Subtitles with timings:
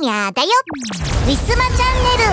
[0.00, 0.48] にゃだよ。
[1.26, 2.24] ウィスマチャンネ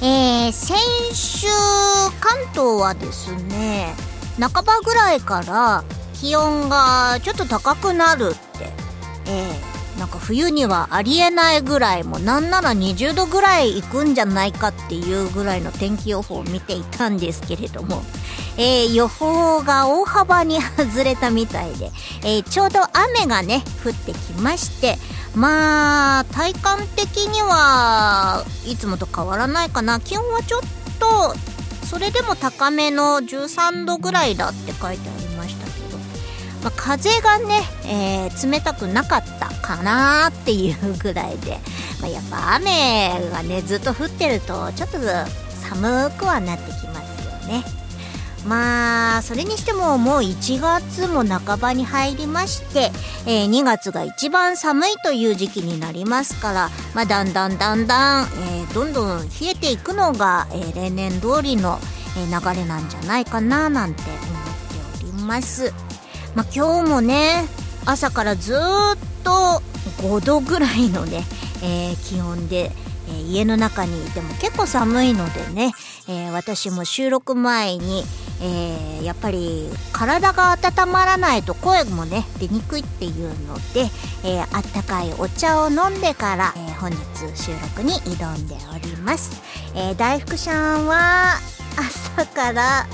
[0.00, 0.04] ル。
[0.04, 0.78] えー、先
[1.14, 1.46] 週
[2.18, 3.94] 関東はですね
[4.40, 5.84] 半ばぐらいから
[6.14, 8.70] 気温がちょっと高くなるって、
[9.26, 18.02] えー、なんか冬にはありえないぐらいもなんなら20度ぐらいいくんじゃないかっていうぐらいの天気予報を見ていたんですけれども、
[18.56, 21.90] えー、予報が大幅に外れたみたいで、
[22.24, 24.96] えー、ちょうど雨がね降ってきまして
[25.34, 30.60] まあ体感的にはいつもと変わらないかな気温はちょっ
[30.98, 31.34] と
[31.86, 35.98] それでも高めの13度ぐらいだって書いてありましたけど、
[36.62, 41.58] まあ、風がね、えー、冷たくなかったかなっていうぐらいで、
[42.00, 44.98] まあ、やっぱ雨がねずっと降ってるとちょっと
[45.50, 47.81] 寒くはなってきますよね。
[48.46, 52.90] まあそれにしてももう1月も半ばに入りまして、
[53.26, 61.78] えー、2月が一番寒いという時期になりますから、まあ、だんだんだんだん、えー、どんどん冷えていくのが、えー、例年通りの、
[62.14, 65.72] え流れなんじゃないかななんて思っております。
[66.34, 67.44] まあ、今日もね
[67.86, 68.56] 朝からずっ
[69.24, 69.62] と
[70.02, 71.24] 5度ぐらいのね、
[71.62, 72.70] え気温で、
[73.08, 75.72] え家の中にいても結構寒いのでね、
[76.08, 78.04] え私も収録前に、
[78.44, 83.88] えー、やっぱり体が温まらないと声もね出にくいっていうので、
[84.24, 86.96] えー、あったかいお茶を飲んでから、えー、本日
[87.40, 89.40] 収録に挑んでおります、
[89.76, 91.38] え、大福さんは
[91.76, 92.86] 朝から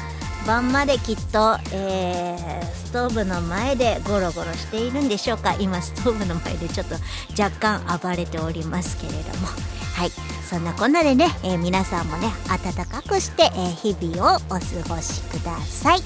[0.46, 5.54] 晩まできっと、えー、ストーブの前でゴロゴロしているんでしょうか。
[5.60, 6.94] 今ストーブの前でちょっと
[7.40, 9.77] 若干暴れておりますけれども。
[9.98, 10.10] はい。
[10.48, 14.58] そんなこんなでね、えー、皆さんもね暖かくして、えー、日々をお過
[14.94, 16.00] ごしください。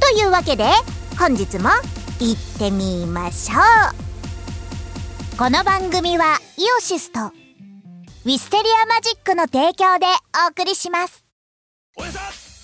[0.00, 0.64] というわけで
[1.18, 1.68] 本日も
[2.18, 3.56] 行ってみましょ
[5.34, 5.36] う。
[5.36, 10.06] この番組はイオシスとウィステリアマジックの提供で
[10.46, 11.22] お送りします。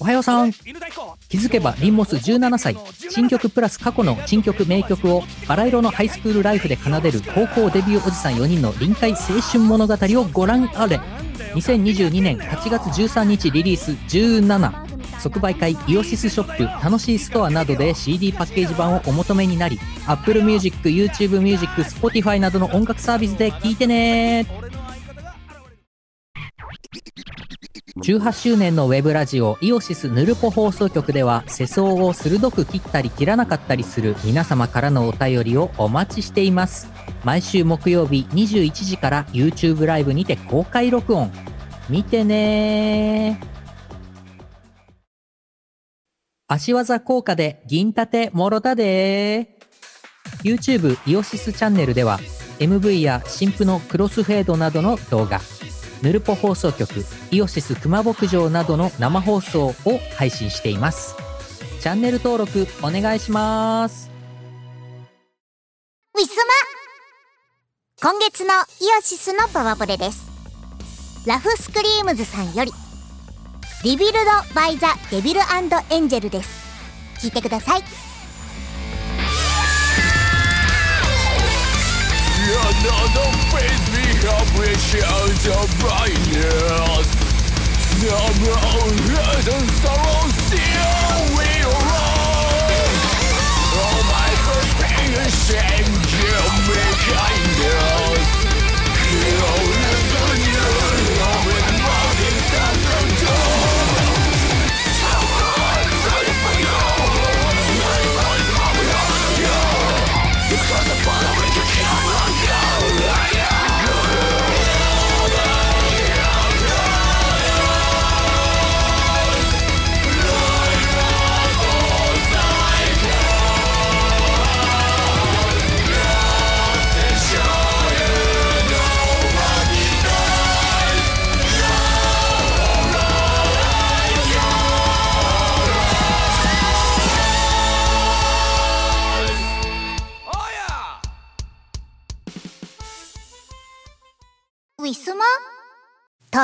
[0.00, 0.53] おはようさん。
[0.53, 2.77] 気づけばリンモス17歳。
[3.10, 11.00] 新曲プラス過去の新曲名曲をバラ色のハイスクールライフで奏でる高校デビューおじさん4人の臨海青春物語をご覧あれ。
[11.54, 24.47] 2022年8月13日リリース17即売会イオシスショップ楽しいストアなどで CD パッケージ版をお求めになり Apple Music、YouTube Music、Spotify などの音楽サービスで聴いてね
[27.97, 36.88] 18周年のウェブラジオイオシスヌルポ放送局では世相を鋭く切ったり切らなかったりする皆様からのお便りをお待ちしています。
[37.22, 41.31] 毎週木曜日21時から YouTube ライブにて公開録音。
[41.88, 43.38] 見てね
[46.49, 49.60] 足技効果で銀盾もろたで
[50.43, 52.19] YouTube イオシスチャンネルでは
[52.59, 55.41] MV や新婦のクロスフェードなどの動画。
[56.03, 56.91] ヌルポ放送局
[57.31, 59.75] イオシス熊牧場などの生放送を
[60.16, 61.16] 配信しています。
[61.81, 64.10] チャンネル登録お願いします。
[66.16, 66.53] ウィスマ。
[68.00, 70.31] 今月の IOSYS のパワープレイです。
[71.27, 72.72] ラフスクリームズさんより
[73.82, 76.65] Rebuild by the Devil Angel です。
[77.21, 77.83] 聞いてください。
[82.44, 87.09] Another face behind shadows of brightness
[88.05, 92.93] Number of hurt and sorrow still we run
[93.81, 98.28] All my first pain and shame give me kindness.
[99.15, 99.63] Illness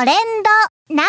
[0.01, 0.17] トレン
[0.89, 1.07] ドナウ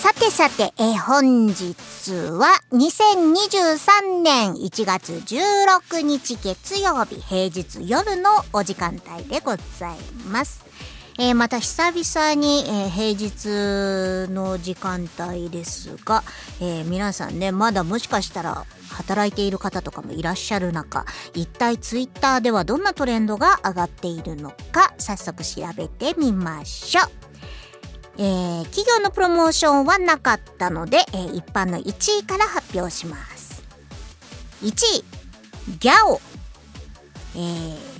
[0.00, 1.74] さてさて、え本日
[2.30, 9.98] は2023年1月16日月曜日平日夜のお時間帯でござい
[10.30, 10.64] ます。
[11.16, 16.24] えー、また久々に、えー、平日の時間帯ですが、
[16.60, 27.10] えー、皆さんねまだもしかしたら働いている方とかもいらっしゃる中一体ツイッターではどんなトレンドが上がっているのか早速調べてみましょう。
[28.16, 33.64] えー、企業のプロモーションはなかったので、えー、一般の1位から発表します。
[34.62, 35.04] 1位、
[35.80, 36.20] ギャオ。
[37.34, 37.93] えー、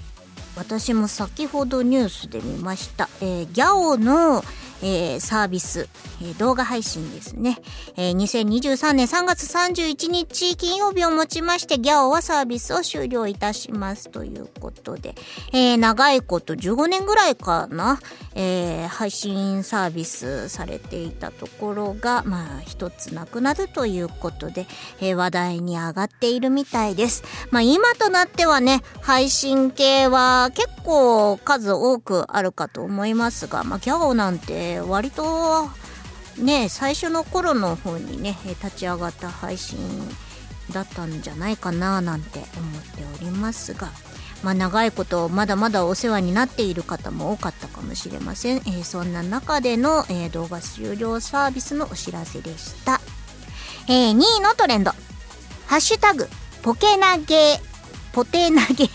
[0.57, 3.09] 私も先ほどニュースで見ました。
[3.21, 4.43] えー、ギャオの、
[4.85, 5.89] えー、サービス、
[6.21, 7.59] えー、動画配信ですね、
[7.97, 15.15] えー、2023年3月31日金曜日をもちましてギャオはサービスを終了いたしますということで、
[15.55, 17.99] えー、長いこと15年ぐらいかな、
[18.35, 24.67] えー、配信サービスされていたところが、まあ一つなくなるということで、
[25.01, 27.25] えー、話題に上がっているみたいです。
[27.51, 35.69] まあ今となってはね、配信系は結構数多くあるかと思いますが、まあギャオなんて割と
[36.39, 39.79] ね最初の頃の方にね立ち上がった配信
[40.73, 42.83] だったんじゃないかななんて思っ
[43.19, 43.91] ておりますが
[44.43, 53.01] まあ長いことまだまだお世話になっている方も多かったかもしれません、えー、そんな中での、えー、動画終了サービスのお知らせでした、
[53.89, 54.93] えー、2位のトレンド。
[55.67, 56.29] ハッシュタグ
[56.63, 57.59] ポケ投げ
[58.13, 58.89] ポテ投げ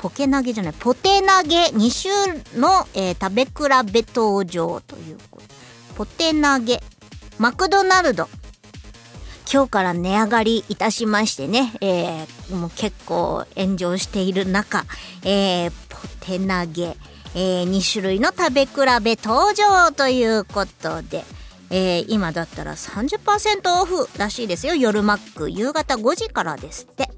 [0.00, 5.94] ポケ投げじゃない、ポテ投げ2種の、えー、食べ比べ登場ということ。
[5.94, 6.80] ポテ投げ。
[7.38, 8.26] マクドナルド。
[9.52, 14.86] 今日から値上がりいたしましてね、えー、もう結構炎上している中、
[15.22, 16.96] えー、ポテ投げ、
[17.34, 21.24] えー、2種類の食べ比べ登場ということで、
[21.68, 24.74] えー、今だったら30%オフらしいですよ。
[24.76, 27.10] 夜マック、夕方5時からですって。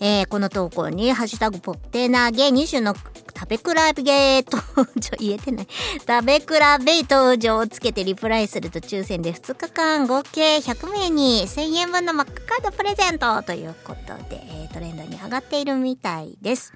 [0.00, 3.62] えー、この投稿に、ハッシュタグポッテナゲ2種の食べ比
[3.96, 4.58] べと、
[5.00, 5.66] ちょ、言えてない。
[6.06, 6.46] 食べ比
[6.84, 16.72] べ登場をつけてリプライすると抽選で2日間合計100名に1000円分のマックカードプレゼントということで、えー、トレンドに上がっているみたいです。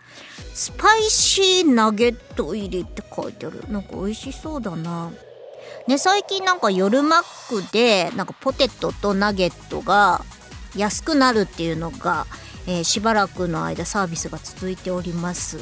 [0.54, 3.62] スパイシーナゲット入りって書いてある。
[3.68, 5.12] なんか美味しそうだな。
[5.86, 10.24] ね、最近なんか夜マックで、なんかポテトとナゲットが
[10.74, 12.26] 安くなるっていうのが、
[12.66, 15.58] えー、しばらくの間サービスが続いております。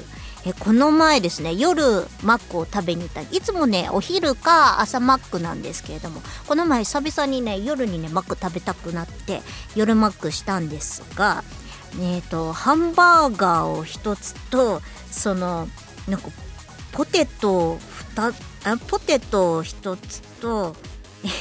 [0.47, 1.83] えこの前ですね夜
[2.23, 9.41] マックを食べに行ったいつもねお昼か朝マックなんですけれどもこの前久々にね夜にねマック食べたくなって
[9.75, 11.43] 夜マックしたんですが
[12.01, 15.67] えっ、ー、とハンバーガーを1つとその
[16.09, 16.29] なんか
[16.93, 17.79] ポテト
[18.15, 18.35] 2
[18.65, 20.77] あポテト1つと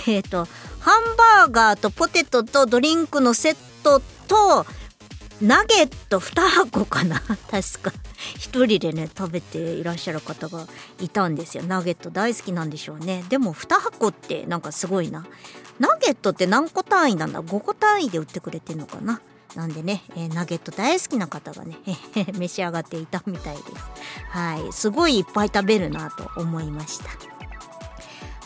[0.08, 0.48] えっ、ー、と
[0.80, 4.66] ハンバーガーとポテトとドリンクのセットと
[5.42, 7.20] ナゲット2箱かな？
[7.50, 7.92] 確か。
[8.38, 10.68] 1人でね食べていらっしゃる方が
[11.00, 11.64] いたんですよ。
[11.64, 13.24] ナゲット大好きなんでしょうね。
[13.30, 15.26] でも2箱ってなんかすごいな。
[15.80, 19.20] ナゲットって何個単位なんだ？5個単位で売ってくれてんのかな？
[19.56, 21.78] なんでね、えー、ナゲット大好きな方がね、
[22.34, 23.68] 召し上がっていたみたいです。
[24.30, 24.74] はい。
[24.74, 27.33] すごいいっぱい食べるなと思いました。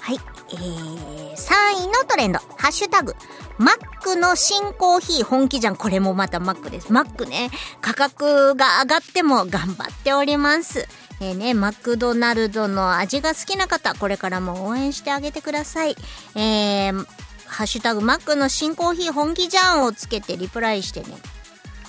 [0.07, 0.19] はい。
[0.51, 2.39] えー、3位のトレンド。
[2.39, 3.13] ハッシュタグ。
[3.57, 5.75] マックの新コーヒー本気じゃん。
[5.75, 6.93] これもまたマックです。
[6.93, 7.49] マックね、
[7.81, 10.87] 価格が上がっても頑張っております。
[11.19, 15.97] えー、ね、マクドナルドの味が好きな方、これからも応援してあげてください。
[16.35, 17.05] えー、
[17.45, 21.07] ハッシュタグマックの新コーヒー本気じゃんをつけてリプライしてね。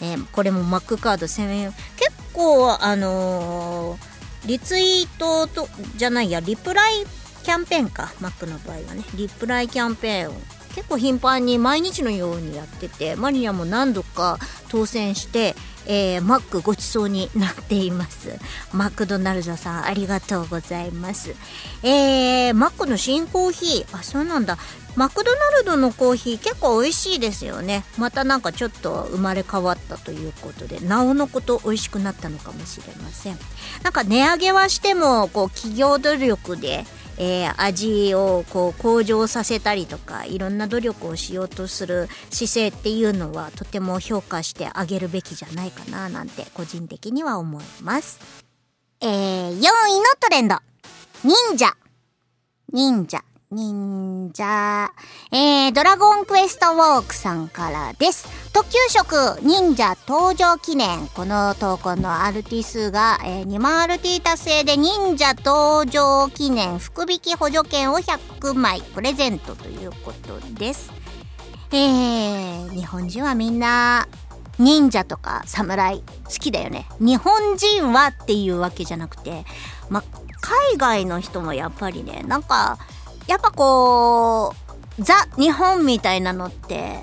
[0.00, 1.72] えー、これもマックカード1000円。
[1.96, 7.06] 結構、あのー、リツイートと、じゃないや、リプライ
[7.48, 8.12] キャンペーンか。
[8.20, 9.02] マックの場合はね。
[9.14, 10.38] リプライキャンペーンを
[10.74, 14.38] 結構頻繁に毎日のようにやっててマリアも何度か
[14.68, 18.38] 当選して、えー、マックごちそうになっています
[18.72, 21.34] マクドナルドさんありがとうございます
[21.82, 24.56] えー、マックの新コーヒーあそうなんだ
[24.94, 33.38] マクドナルドのコーヒー結構美味しいですよねまたなんかちょっと生まれ変わったということでなおのこと美味しくなったのかもしれません
[33.82, 36.84] なんか値上げはしてもこう企業努力で
[37.18, 48.20] えー、味をこう向上させたりとかいろんな努力をしようとする姿勢っていうのはとても評価してあげるべきじゃないかななんて個人的には思います。
[49.00, 49.70] えー、4位の
[50.20, 50.56] トレンド。
[51.24, 51.76] 忍者。
[52.72, 53.22] 忍者。
[53.50, 54.92] 忍者。
[55.32, 58.28] えー、ドラゴンクエストウォークさんからです。
[58.52, 61.06] 特急色忍者登場記念。
[61.08, 70.92] この投稿の RT 数が、えー、2万 RT 達成で忍者登場記念福引き補助券を100枚プレゼントということです。
[71.72, 74.08] えー、日本人はみんな
[74.58, 79.44] 忍者とか侍好きだよね日本人はっていうわけじゃなくて
[79.88, 80.02] ま
[80.40, 82.78] 海外の人もやっぱりねなんか
[83.28, 84.54] やっぱこ
[84.98, 86.98] うザ日本みたいなのって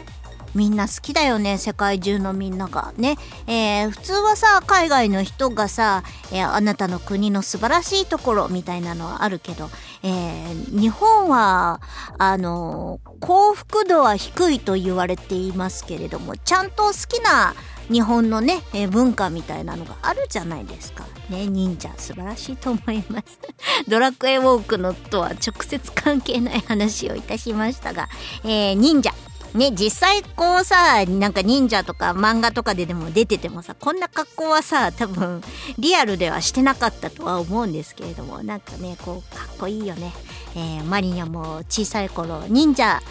[0.55, 9.69] みんな好きだよね世界中のみんながね、えー、普通はさ海外の人がさ、えー、あなたの国の素晴らしいところみたいなのはあるけど、
[10.01, 11.81] えー、日本は
[12.17, 17.53] あの幸福度は低いと言われていますけれどもちゃんと好きな
[17.91, 21.05] 日本のね、え、文化みたいなのがあるじゃないですか。
[21.29, 23.39] ね、忍者素晴らしいと思います。
[23.87, 28.09] ドラクエウォークのとは直接関係ない話をいたしましたが、
[28.43, 29.13] えー、忍者。
[29.55, 35.41] ね、実際こうさ、なんか忍者とか漫画とかででも出ててもさ、こんな格好はさ、多分
[35.79, 40.13] リアルではしてなかったとは思うんですけれども、なんかね、こう、かっこいいよね。
[40.55, 43.01] えー、マリニャも小さい頃、忍者、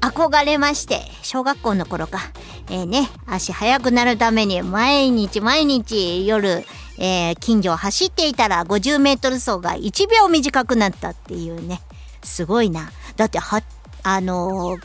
[0.00, 2.20] 憧れまして、小学校の頃か、
[2.70, 6.64] えー、ね、足速くなるために毎日毎日夜、
[6.98, 11.82] えー、近所を走っていたら50メートル走が1秒短くなったっていうね、
[12.22, 12.90] すごいな。
[13.16, 13.38] だって
[14.02, 14.76] あの、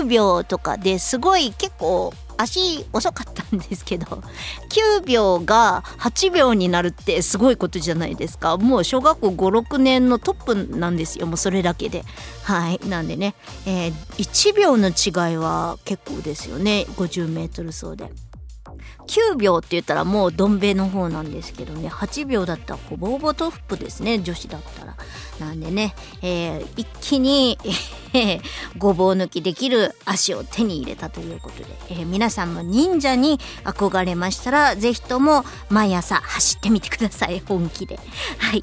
[0.00, 4.06] 9秒とかですごい結構足遅かったんですけど
[4.70, 8.56] 9秒が8秒になるってすごいことじゃないですか。
[8.56, 11.26] もう小学校56年のトップなんですよ。
[11.26, 12.04] もうそれだけで。
[12.42, 12.80] はい。
[12.88, 13.34] なんでね、
[13.66, 16.86] えー、1秒の違いは結構ですよね。
[16.96, 18.10] 50m 走で。
[19.06, 21.88] 9秒って言ったらもうどん兵衛の方なんですけどね。
[21.88, 24.96] 8秒だったらほぼほぼトップですね女子だったら。
[25.40, 27.58] なんでね、えー、一気に、
[28.78, 37.42] ごぼう抜きできる足を手に入れたということで、えー、皆さんも忍者に憧れましたらぜひとも毎朝走ってみてください。
[37.46, 37.98] 本気で。
[38.38, 38.62] はい、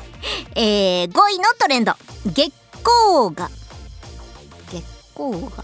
[0.56, 1.94] えー、5位のトレンド。
[2.26, 2.54] 月
[2.84, 3.50] 光が
[4.72, 5.64] 月光が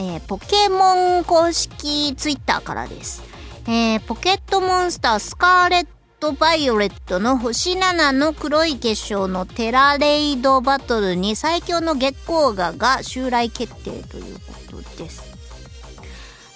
[0.00, 3.27] えー、ポケモン公式ツイッターからです。
[3.70, 5.86] えー、ポケットモンスタースカーレッ
[6.20, 15.22] ト・バイオレットの星7の黒い結晶のテラレイドバトルに最強の月光河が襲来決定ということです。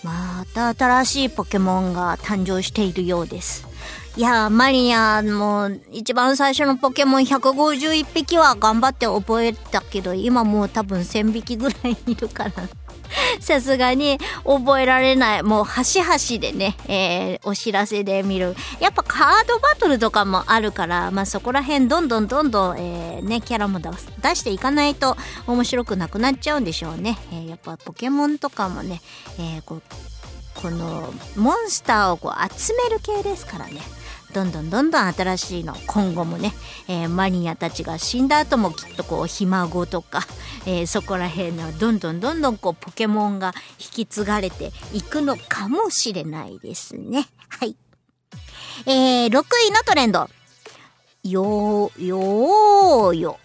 [0.03, 3.69] また新しいポケモンが誕生しているようです。
[4.17, 12.53] いやマリアも一番最初のポケモン151匹は頑張って覚えたけど今もう多分1000匹ぐらいいるから
[13.41, 15.43] さすがに覚えられない。
[15.43, 18.57] もう端々でね、えー、お知らせで見る。
[18.81, 23.91] やっぱカードバトルとかもあるから、まあそこら辺どんどんどんどん、えー、ね、キャラも出
[24.35, 25.17] していかないと
[25.47, 27.19] 面白くなくなっちゃうんでしょうね。
[27.33, 29.01] えー、やっぱポケモンとかもね、
[29.39, 29.81] え、こ、
[30.55, 33.81] このモンスターをこう集める系ですからね。
[34.33, 36.53] どんどんどんどん新しいの今後もね、
[36.89, 40.23] えー、マニアたちが死んだ後もきっとこうひ孫とか、
[40.67, 47.27] えー、そこら辺のどんどんどんどんこうポケモンが引き継がれていくのかもしれないですね。
[47.49, 47.77] はい。
[48.87, 50.29] えー、6位のトレンド。
[51.25, 53.39] よー、よーよ。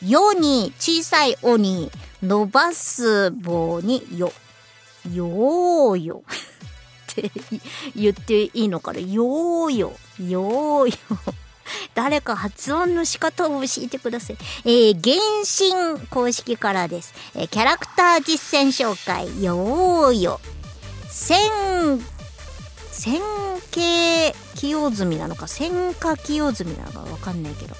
[0.00, 1.90] よに小さいおに
[2.22, 4.32] 伸ばす棒によ。
[5.12, 6.22] よーよ。
[7.20, 7.30] って
[7.96, 9.00] 言っていいのかな？
[9.00, 9.92] よーよ。
[10.20, 10.96] よーよ。
[11.94, 14.36] 誰か発音の仕方を教えてください。
[14.64, 15.16] えー、原
[15.96, 17.14] 神公式からです。
[17.34, 20.40] えー、キャラクター実践紹介、よーよ。
[21.08, 21.38] 千、
[22.90, 23.20] 千
[23.70, 27.74] 景清積なのか、千下清積なのかわかんないけど。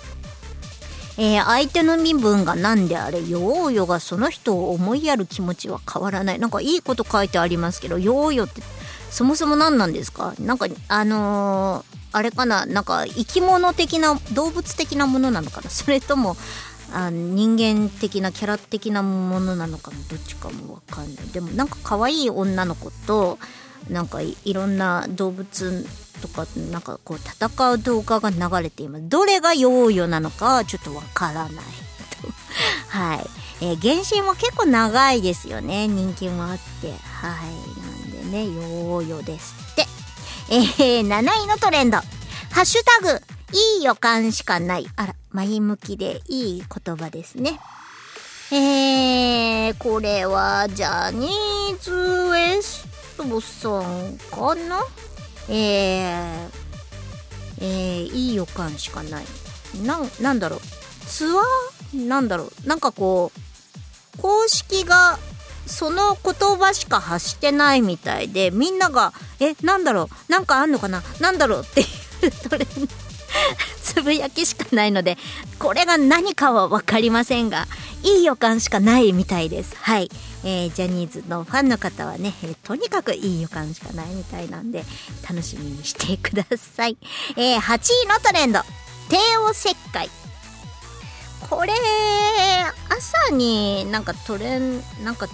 [1.17, 6.39] えー、相手の身分が何であれ、よーよがその人を思いやる気持ちは変わらない。
[6.39, 8.63] なんかいいこと書いてありますけど、よーよって
[9.15, 10.35] そもそも何なんですか？
[10.41, 12.67] なんかあのー、あれかな？
[12.67, 15.71] なんか生き物的な動物的なものなのかな？
[15.71, 16.37] それとも
[16.93, 21.27] あ人間的なキャラ的なものなのかどっちかもわかんない。
[21.29, 23.39] でもなんか可愛い女の子と
[23.89, 25.87] なんかいろんな動物
[26.21, 29.09] とかなんかこう戦う動画が流れています。
[29.09, 31.65] どれがヨーヨなのかちょっとわからない。
[32.91, 33.27] はい、
[33.61, 35.87] えー、原神も結構長いですよね。
[35.87, 36.91] 人気もあって。
[36.91, 37.84] はい。
[38.35, 39.87] ね、ヨーヨですって。
[40.51, 41.99] えー、7位のトレンド。
[41.99, 43.23] ハッシュタグ、
[43.53, 44.89] いい予感しかない。
[44.97, 47.61] あら、前向きでいい言葉ですね。
[48.51, 54.85] えー、これは、ジャニーズ WEST さんかな？
[55.49, 56.51] えー、
[57.61, 59.25] えー、いい予感しかない。
[59.85, 60.61] な、なんだろう。
[61.07, 62.09] ツアー？
[62.09, 62.69] なんだろう。
[62.69, 63.31] なんかこ
[64.19, 65.21] う、公式が
[65.67, 70.33] その言葉しか発してないみたいでみんなが「えなんだろう？
[70.33, 71.03] なんかあんのかな？
[71.21, 72.69] なんだろう?」っていうトレン
[73.83, 75.19] つぶやきしかないので
[75.59, 77.67] これが何かは分かりませんが
[78.03, 80.11] いい予感しかないみたいですはい
[80.47, 84.85] えー、ジャニーズのファンの方はね、とにかくいい予感しかないみたいなんで、
[85.27, 86.99] 楽しみにしてください。
[87.39, 88.61] えー、8位のトレンド、
[89.09, 90.11] 帝王切開。
[91.51, 91.73] これ、
[92.89, 95.29] 朝になんかトレン、なんか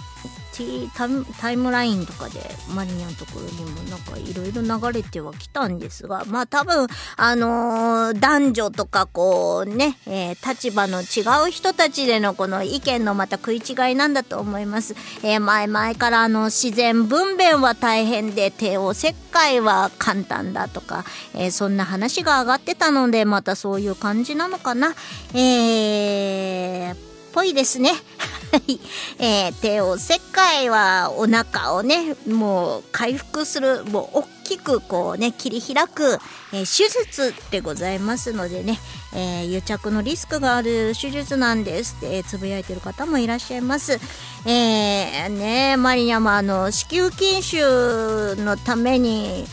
[1.39, 2.39] タイムラインとかで
[2.73, 6.87] マリニャのところにもなんかいろいろ流れてはきたんですが、まあ多分、
[7.17, 14.95] あのー、男女とかこうね、えー、立場の違う人たちでのこの意見のまた食い違いなんだと思います。
[15.23, 24.93] えー、前々からあの自然分娩は大変で帝王切開は簡単だとか、えー、そんな話が上がってたのでまたそういう感じなのかな。
[25.33, 27.91] えー、ぽいですね。
[28.51, 28.79] はい
[29.19, 36.19] えー、帝王切開はお腹をね、もう回復する、もう大きくこうね、切り開く、
[36.51, 38.77] えー、手術でございますのでね、
[39.13, 43.99] えー、癒着のリスクがある手術なんですってつぶやいてる方もいらっしゃいます。
[44.45, 49.47] えー、ねマリアもあの、子宮筋腫のために、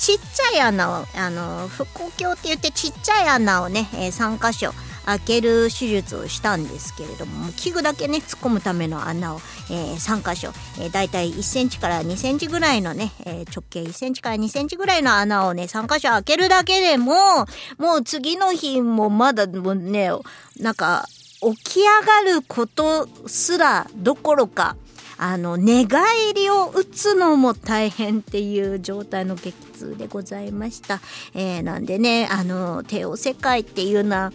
[0.00, 4.72] ちっちゃい穴を、あの、腹腔鏡って言ってちっちゃい穴をね、え、3箇所、
[5.10, 9.40] 開ける手術をしたんですけれども器具だけね突っ込むための穴を、
[9.70, 17.14] えー、3箇所、えー、だいたい1センチから2センチぐらいのね、えー、直径1センチから2センチぐらいの穴をね3箇所開けるだけでも
[17.78, 20.10] もう次の日もまだもうね
[20.58, 21.06] なんか
[21.40, 24.76] 起き上がることすらどころか
[25.22, 31.00] あの寝返りを打つのも大変っていう状態の激痛でございました。
[31.34, 34.32] えー、なんでねあの帝王切開っていうのは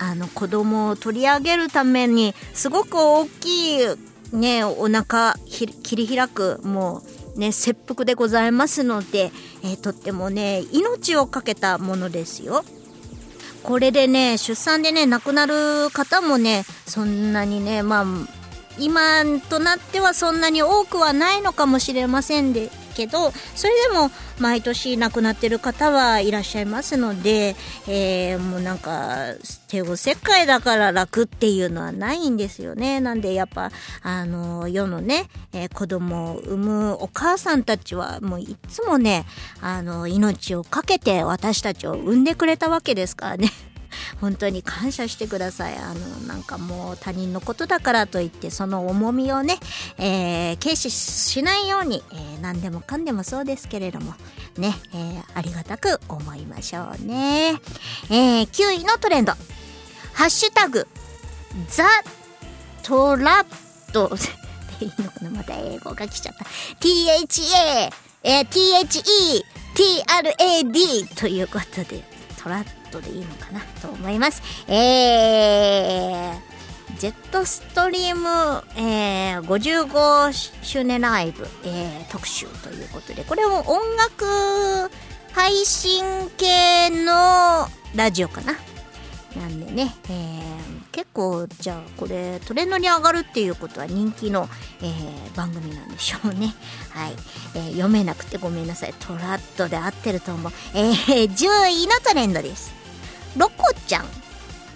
[0.00, 3.86] あの子供を取り上げるためにすごく大きい
[4.32, 7.02] ねお腹切り開くも
[7.36, 9.30] うね切腹でございますので、
[9.62, 12.64] えー、とってもね命を懸けたものですよ。
[13.62, 18.06] これでね出産でね亡くなる方もねそんなにねまあ
[18.78, 27.56] 今となってはそんなに多くはないのかもしれませんでけどそれでも毎年亡くなってる方はいらっしゃいますので、
[27.88, 29.34] えー、もうなんか
[29.68, 33.00] 帝王切開だから楽っていうのはないんですよね。
[33.00, 33.70] なんでやっぱ
[34.02, 39.26] あの世のね、えー、子供を産むお母さんたちはもういつもね
[39.60, 43.50] あの命を懸けて私たちを産んでくれたわけですからね。
[44.20, 45.76] 本当に感謝してください。
[45.76, 49.58] あのなんかもう他人のことだからといってその重みをね、
[49.98, 54.14] えー、軽視しないように、えー、何でもかんでもそうですけれども
[54.56, 57.60] ね、えー、ありがたく思いましょうね、
[58.10, 59.32] えー、9位のトレンド。
[60.12, 60.86] ハッシュタグ
[61.68, 61.84] ザ・
[62.82, 64.08] トラット
[64.80, 65.30] でいいのかな？
[65.30, 66.44] また英語が来ちゃった。
[66.80, 67.90] THA
[68.22, 68.48] えー、
[69.74, 72.04] THETRAD ということで
[72.42, 74.42] トラットでいいのかなと思います。
[74.68, 84.90] えー、ジェットストリーム、えー、55周年ライブ、えー、特集ということで、これも音楽
[85.32, 86.04] 配信
[86.36, 88.54] 系のラジオかな。
[89.36, 90.40] なんでね、えー、
[90.90, 94.48] 結構じゃあこれトレンドに上がるっていうことは人気の、
[94.82, 96.54] えー、番組なんでしょうね。
[96.90, 97.12] はい、
[97.54, 98.94] えー、読めなくてごめんなさい。
[98.98, 100.52] トラットで合ってると思う。
[100.74, 102.79] えー、10位のトレンドです。
[103.36, 104.04] ロコちゃん。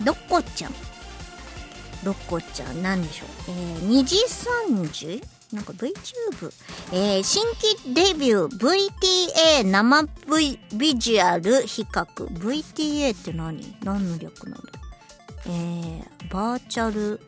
[0.05, 0.73] ロコちゃん。
[2.05, 3.29] ロコちゃん、なんでしょう。
[3.49, 4.17] えー、2時
[4.69, 5.93] 3時なんか VTube。
[6.93, 8.59] えー、新規デビュー
[9.61, 12.07] VTA 生 v ビジュアル比較。
[12.27, 13.77] VTA って何？
[13.83, 14.61] 何の略なんだ
[15.47, 17.21] えー、バーチャル。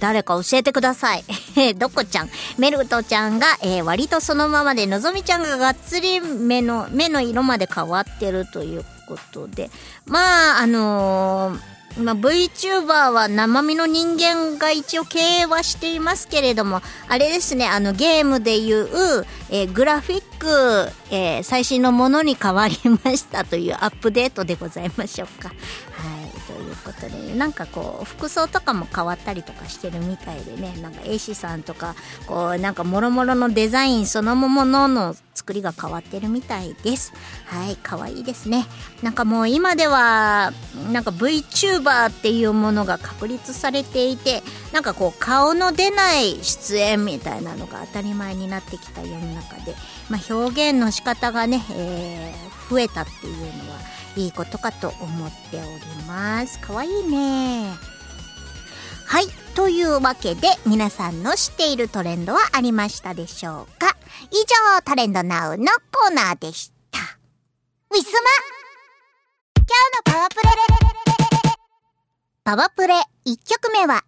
[0.00, 1.24] 誰か教えてください。
[1.76, 2.30] どこちゃん？
[2.58, 9.70] メルトちゃんが、えー、割とそのままで、のぞみちゃんががっつり目の、目の色まで変わってるということで。
[10.06, 25.48] まあ、あのーまあ、VTuber は生身の人間が一応経営はしていますけれども、あれですね、あのゲームでいう、えー、グラフィック、え、最新のものに変わりましたというアップデートでございましょうか。
[25.48, 26.19] はい、
[26.60, 31.94] いうことで、なんかこう、服装とかも変わったりとかしてるみたいでね、なんか A 氏さんとか、
[32.26, 37.12] こう、なんかもろもろのデザインそのものの作りが変わってるみたいです。
[37.46, 38.66] はい、可愛いですね。
[39.02, 40.52] なんかもう今では、
[40.92, 44.42] なんか VTuber っていうものが確立されていて、
[44.72, 49.74] なんかこう顔の出ない出演みたいなのが当たり前になってきた世の中で、
[50.08, 53.78] まあ、表現の仕方がね、えー、増えたっていうのは
[54.16, 55.68] いいことかと思っており
[56.06, 56.58] ます。
[56.60, 57.72] 可愛いね。
[59.06, 59.26] はい。
[59.54, 63.96] というわけで、皆さんの知っているトレンドはありましたでしょうか？
[64.30, 64.36] 以
[64.76, 66.98] 上、トレンドナウのコーナーでした。
[67.92, 68.20] ウィスマ
[69.56, 70.50] 今日のパワープレ
[72.44, 72.94] パワプレ
[73.26, 74.04] 1曲目は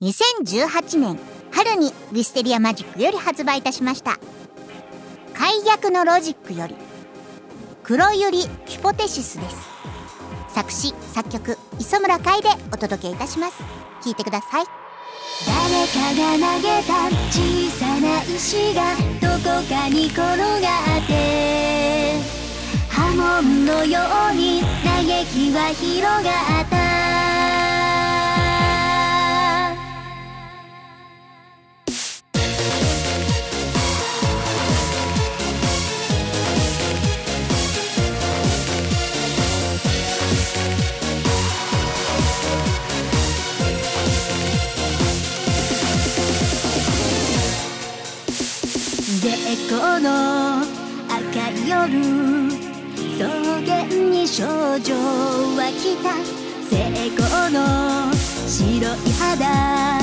[0.00, 1.18] 2018年
[1.50, 4.18] 春にウィステリアマジックより発売いたしました
[5.34, 6.76] 解約のロジックより
[7.84, 8.30] 黒百合
[8.64, 9.56] ヒポテシスです。
[10.54, 13.58] 作詞作曲磯村海でお届けいたします。
[14.04, 14.64] 聴いてください。
[15.44, 22.20] 誰かが投げた小さな石がどこかに転がって
[22.88, 26.30] 波紋のように嘆きは広が
[26.62, 27.11] った。
[49.20, 49.28] で
[49.68, 52.00] この赤い夜
[53.16, 53.28] 草
[53.66, 54.94] 原に少女
[55.54, 56.16] は来た。
[56.70, 56.72] 成
[57.08, 57.20] 功
[57.50, 57.58] の
[58.48, 60.00] 白い肌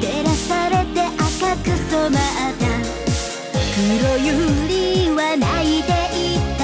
[0.00, 2.20] 照らされて赤く染まっ
[2.58, 2.62] た。
[3.74, 6.62] 黒百合は泣いていた。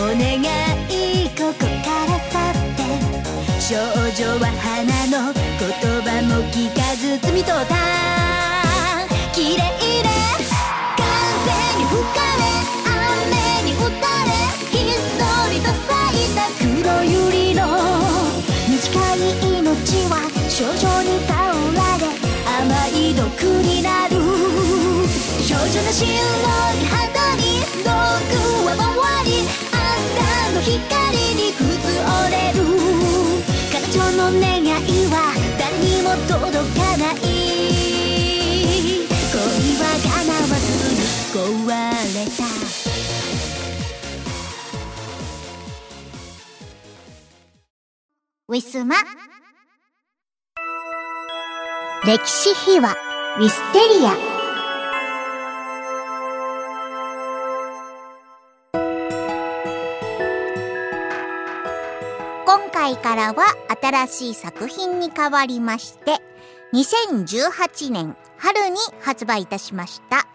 [0.00, 0.40] お願
[0.88, 1.66] いここか
[2.06, 2.80] ら去って。
[3.60, 4.72] 少女は花
[5.06, 5.36] の言
[6.02, 8.17] 葉も聞かず摘み取った。
[25.68, 26.10] 少女の白い
[26.86, 27.92] 肌に毒
[28.64, 28.88] は回
[29.26, 29.76] り朝
[30.54, 30.72] の光
[31.34, 31.68] に崩
[32.30, 32.64] れる
[33.70, 34.72] 彼女の願い
[35.12, 35.14] は
[35.58, 37.16] 誰にも届かない
[39.30, 39.36] 恋
[39.76, 41.04] は叶わずに
[41.34, 41.68] 壊
[42.14, 42.40] れた
[48.48, 48.96] ウィスマ。
[52.06, 52.96] 歴史秘話
[53.38, 54.37] ウィステリア。
[62.78, 63.44] 回からは
[63.82, 66.22] 新しい作品に変わりまして
[66.72, 70.28] 2018年春に発売いたしました、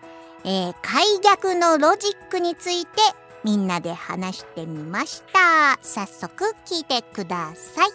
[0.43, 2.91] えー、解逆のロジックについて
[3.45, 5.77] みんなで話してみました。
[5.81, 7.89] 早速聞いてください。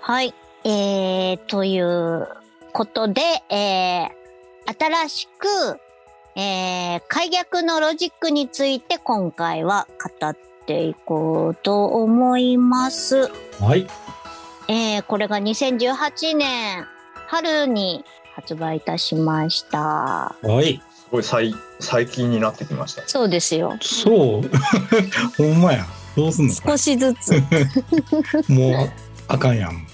[0.00, 0.34] はい。
[0.64, 2.28] えー、という
[2.72, 3.20] ことで、
[3.50, 5.46] えー、新しく、
[6.36, 9.88] えー、解逆のロジックについて今回は
[10.20, 10.36] 語っ
[10.68, 13.30] ていこうと思います。
[13.58, 13.86] はい。
[14.68, 16.84] えー、これが2018年
[17.26, 18.04] 春に
[18.34, 19.78] 発売いたしました。
[20.42, 20.82] はい。
[20.94, 23.02] すごい最最近になってきました。
[23.08, 23.78] そうですよ。
[23.80, 24.50] そう。
[25.38, 25.86] ほんまや。
[26.14, 27.32] どうすんのこ少しずつ。
[27.32, 27.40] れ
[28.54, 28.90] もう、
[29.28, 29.86] あかんやん。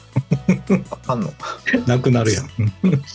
[0.90, 1.32] あかんの？
[1.86, 2.48] なくなるやん。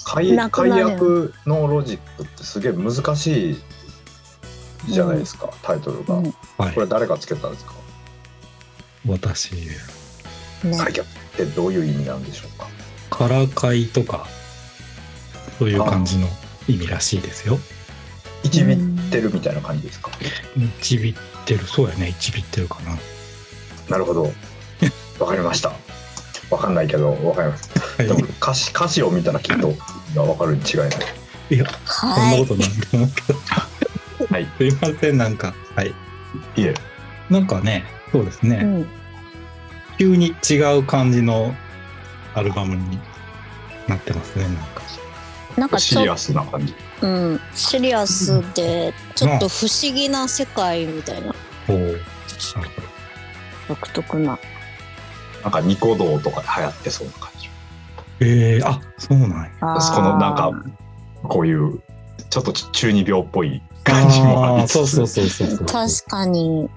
[0.05, 3.61] 解約のロジックってすげえ難しい
[4.87, 6.15] じゃないですか、タイトルが、
[6.57, 6.79] こ。
[6.79, 7.73] れ誰がつけたんですか？
[9.07, 11.05] 私、ね解約っ
[11.37, 12.67] てどういう意味なんでしょうか？
[13.09, 14.27] からかいとか、
[15.57, 16.27] そういう感じの
[16.67, 17.59] 意味らしいですよ。
[18.43, 18.77] 一ビっ
[19.11, 20.11] てるみたいな感じですか、
[20.81, 21.15] 一ビっ
[21.45, 21.65] てる。
[21.65, 22.09] そうやね。
[22.09, 22.97] 一ビってるかな。
[23.89, 24.31] なるほど
[25.19, 25.73] わかりました
[26.51, 29.73] わかんないけどわかりますはいでも歌詞歌詞を見たらきっと
[30.21, 30.89] わかるに違いない
[31.49, 32.39] いや、そんなはい。
[32.39, 33.39] ことないと思うけど。
[34.27, 35.53] はいすいません、なんか。
[35.75, 35.87] はい。
[35.87, 35.93] い
[36.57, 36.73] え
[37.29, 38.57] なんかね、そうですね。
[38.63, 38.87] うん。
[39.97, 41.55] 急に違う感じの
[42.33, 42.99] アルバムに
[43.87, 44.81] なってますね、なんか。
[45.57, 51.33] なんかシリアスな感じうん、シリアスで、ちょっと不思議な世界みたいな、
[51.67, 51.77] おお。
[51.77, 52.87] なるほど。
[53.69, 54.39] 独特な。
[55.43, 57.49] なんかニコ動とかで流行ってそうな感じ
[58.21, 59.49] ええあ、そうなんや。
[59.59, 60.51] このなんか
[61.23, 61.81] こういう
[62.29, 65.65] ちょっと中二病っぽい感じもありつつそうそうそうそうそう。
[65.65, 66.69] 確かに。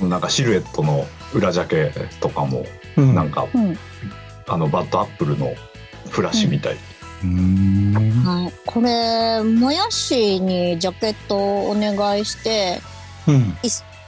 [0.00, 2.64] なんかシルエットの裏ジャケとかも
[2.96, 3.78] うんなんか、うん。
[4.48, 5.54] あのバッドアップルの
[6.10, 8.22] フラッシュみたい、うーん。
[8.24, 8.52] はい。
[8.64, 12.80] これ、もやしにジャケットをお願いして、
[13.26, 13.56] うん。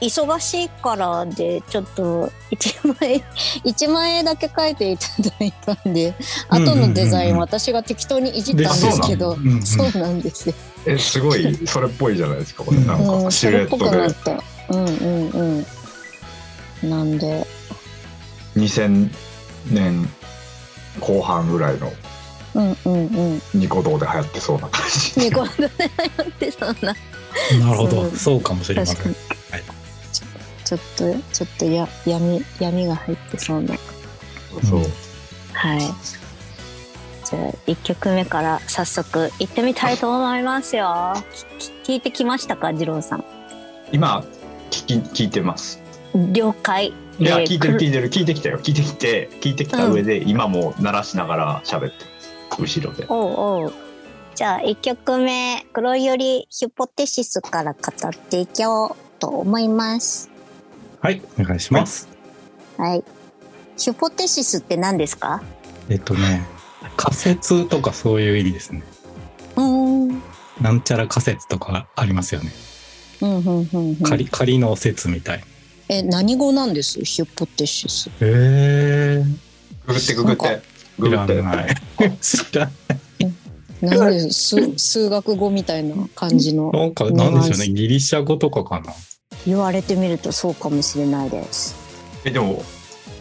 [0.01, 3.21] 忙しいからで、ちょっと1万円、
[3.65, 6.13] 1万円だけ書いていただいたんで、
[6.49, 10.55] 後のデザイン私が適当にいじったんですけど、そうなんですよ。
[10.85, 14.75] えすごいそれっぽいじゃないですかこれうんなんうん、かシそれっぽくルエットでなった。
[14.75, 15.65] うんうん
[16.81, 16.89] うん。
[16.89, 17.45] なんで、
[18.55, 19.09] 2000
[19.71, 20.09] 年
[20.99, 21.91] 後半ぐらいの
[22.55, 23.41] うんうんうん。
[23.53, 25.67] ニコ動で流行ってそうな感じニコ動でや
[26.23, 26.95] ってそうな。
[27.59, 28.09] なるほど。
[28.11, 28.95] そうかもしれません。
[28.95, 29.09] 確
[29.51, 29.78] はい。
[30.69, 33.75] ちょっと、ちょっとや闇、闇が入ってそうな。
[34.63, 34.85] そううん
[35.51, 35.79] はい。
[35.79, 41.15] じゃあ、1曲目から早速行ってみたいと思いますよ。
[41.83, 43.25] き聞いてきましたか、二郎さん。
[43.91, 44.23] 今
[44.69, 45.81] 聞き聞いてます
[46.13, 46.93] 了解。
[47.17, 52.05] いやえー聞いてるく聞いてる聞いてきたよ聞いてきて聞いてきた上で、今も鳴らしながら喋って
[52.59, 53.73] ます後ろでおうおう。
[54.35, 60.29] じゃあ、1曲目、黒いよりヒュポテシスから語っていこうと思います。
[61.01, 62.09] はい、お願いします。
[62.77, 63.03] はい。
[63.77, 65.41] ヒュポテシスって何ですか？
[65.89, 66.45] えっとね、
[66.97, 68.83] 仮説とかそういう意味ですね。
[69.55, 70.09] うーん。
[70.09, 70.21] うん、
[70.61, 72.51] なんちゃら仮説とかありますよね。
[73.21, 73.69] うん、うん。
[73.71, 75.45] うん仮、仮の説みたいな。
[75.87, 76.99] え、何語なんです？
[77.01, 78.09] ヒュポテシス。
[78.09, 79.23] へえ。
[79.87, 80.61] ググってググって
[80.99, 81.75] ググってない。
[82.21, 82.73] 知らない。
[83.81, 86.69] なんで数数学語みたいな感じの。
[86.71, 87.69] なんか、なんでしょうね。
[87.69, 88.93] ギリシャ語とかかな。
[89.45, 91.75] 言われてみるとそうかもしれないです。
[92.25, 92.63] えでも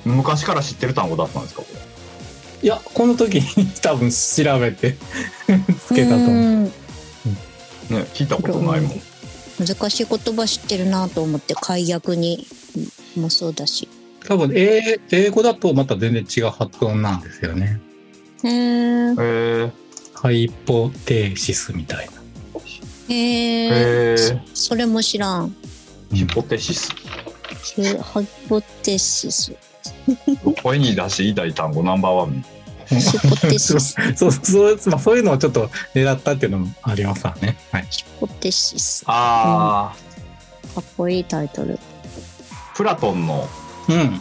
[0.05, 1.63] 昔から知ってる単語だったんですか？
[1.63, 1.79] これ
[2.61, 4.97] いや、この時に多分調べて
[5.87, 6.31] つけたと思う。
[6.31, 6.71] うんね
[8.15, 9.01] 聞いたことないもん
[9.65, 12.47] 難しい言葉知ってるなと思って解約に
[13.17, 13.89] もそうだし。
[14.27, 17.81] 多分英、英語だとまた全然違う発音なんですよね。
[18.45, 19.71] へえ
[20.15, 22.13] ハイポテーシスみたいな。
[23.09, 25.57] へへーえそれも知らん。
[26.13, 26.91] ヒポテシス
[27.63, 27.83] ヒ
[28.49, 29.53] ポテシス。
[30.63, 32.45] 声に出して言いたい単語ナンバーワン
[32.89, 33.95] ヒュポテシス。
[34.17, 37.59] そ うそう、まあ、そういうのをちょっと狙ったっていうのもありますわね。
[37.71, 37.87] はい。
[37.91, 39.05] ヒュポテシス。
[39.05, 39.95] かあ
[40.77, 41.79] あ、っこいいタイトル。
[42.75, 43.49] プラトンの
[43.89, 44.21] うん。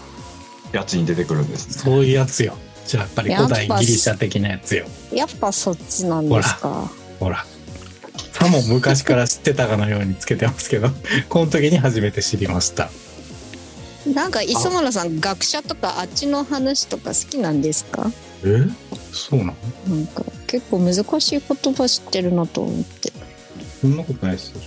[0.73, 2.58] やつに出てくるんですねそういうやつよ。
[2.86, 4.86] じゃあやっぱり古代ギリシャ的なやつよ。
[5.13, 6.91] やっぱそっちなんですか。
[7.19, 7.45] ほら。
[8.34, 10.89] さも昔から知ってたかのようにつけてますけど、
[11.30, 12.89] この時に初めて知りました。
[14.13, 18.12] なんか磯村さん学者とかあっちの話とか好きなんですか？
[18.45, 18.65] え？
[19.12, 19.45] そうな
[19.89, 19.95] の？
[19.95, 23.12] なんか結構難しい言葉知ってるなと思って。
[23.82, 24.62] そんなことないですよ。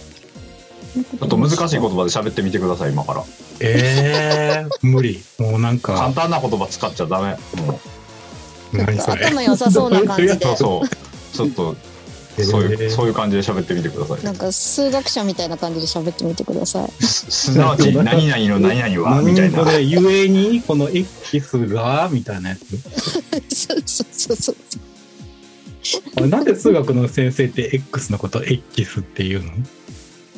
[0.94, 3.22] ちょっと難しい言葉で喋ってみてください今から
[3.60, 5.22] えー、無理。
[5.38, 7.80] もうなん簡か、単な言葉使っちゃダメも
[8.72, 9.24] 何それ？
[9.26, 10.88] 頭良さそうな感じでう そうそう
[11.36, 11.76] ちょっと
[12.38, 16.90] そういう、えーそういう感じで喋ってみてくださいなんか数学者みたいな感じで喋ってみてください。
[17.02, 22.66] すすなわち 何々の何々はみたいなこれ、ゆえに、この X が、みたいなやつ。
[23.54, 24.56] そうそうそうそう。
[26.16, 29.52] あなんで数学の先生って X のこと X っていうの？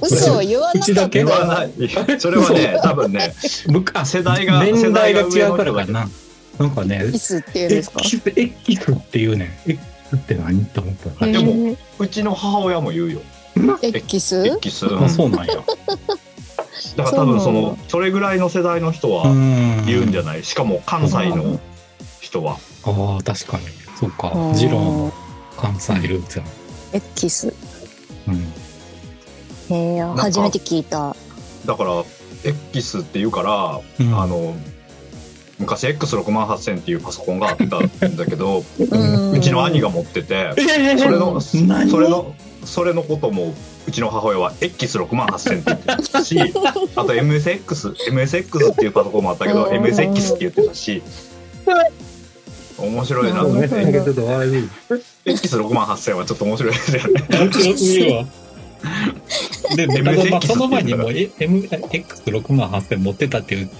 [0.00, 0.80] 嘘を言わなかった。
[0.80, 3.34] うちだけ言わないそれはね多分ね
[3.68, 6.08] むか世代が年代が違うからかな。
[6.58, 8.22] なんかね、イスっていうんですか？X,
[8.68, 9.58] X っていうね。
[9.66, 11.32] X って何って思ったら。
[11.32, 13.20] でもうちの母親も言うよ。
[13.82, 15.54] エキス？X あ、そうなんや。
[16.96, 19.86] だから多分そのそれぐらいの世代の人はん。
[19.86, 20.44] 言うんじゃない。
[20.44, 21.60] しかも関西の
[22.20, 22.58] 人は。
[22.84, 23.64] ああ、確かに。
[23.98, 24.32] そうか。
[24.34, 24.52] う。
[24.52, 25.12] んジローの
[25.56, 26.44] 関西ルーツや。
[26.92, 27.54] エキス。
[28.26, 29.74] うん。
[29.74, 31.14] へえ、か初めて聞いた。
[31.66, 32.04] だから
[32.44, 34.18] X って言うからうん。
[34.18, 34.54] あの
[35.62, 43.54] 昔 X6 万8000っていうパソコンがあったんだけどうちの兄が持っててえそれのそ何れのそれのことも
[43.86, 46.38] うちの母親は X6 万8000って言ってたし
[46.96, 49.82] あと MSX MSX っていうパソコンもあったけどうん。
[49.82, 51.02] MSX って言ってたし
[52.78, 53.68] 面白いなとうん思って。
[53.68, 54.68] ちょっと悪い。
[55.26, 58.26] X6 万8000はちょっと面白いですよね。
[59.76, 63.70] で、でもあその前にもえ MX6 万8000持ってたっていう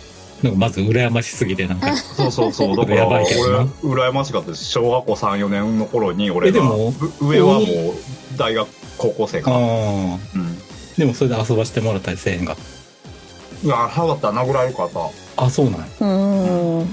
[0.43, 7.67] のがまず羨ましすぎて、なんか、そうそうそうだからやばいけどな俺羨ましかったです小学校34年の頃に俺がえでもう上はもう
[8.37, 9.59] 大学高校生か、ああ。
[9.59, 10.59] うん、
[10.97, 12.57] でもそれで遊ばしてもらったりせえへんが。
[13.65, 15.87] いや早かった殴られるかったあ、そうなんや。
[16.01, 16.79] うん。
[16.81, 16.87] うん。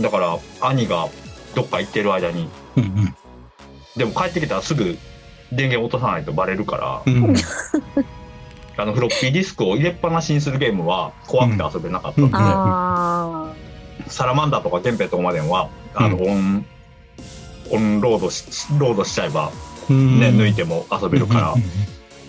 [0.00, 1.08] だから兄が
[1.54, 3.14] どっか行ってる間にうん
[3.96, 4.98] でも帰ってきたらすぐ
[5.52, 7.34] 電源落とさないとバレるからうん。
[8.76, 8.82] うん。
[8.82, 12.20] あのフロッピーディスクを入れっぱなしにするゲームは怖くて遊べなかった。
[12.20, 12.24] ん。
[12.24, 12.36] で、うん。
[12.36, 13.52] あ
[14.08, 16.66] サラマンダーとか源平とかまではあの、オン
[17.70, 18.46] オンロードし
[18.78, 19.50] ロードしちゃえば
[19.88, 20.20] うん。
[20.20, 21.62] ね、抜いても遊べるから、うん。
[21.62, 21.68] うん。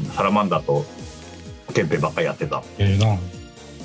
[0.06, 0.12] うん。
[0.12, 0.86] サラマンダーと
[1.74, 2.64] 源平ばっかりやってた。
[2.78, 3.18] ええな。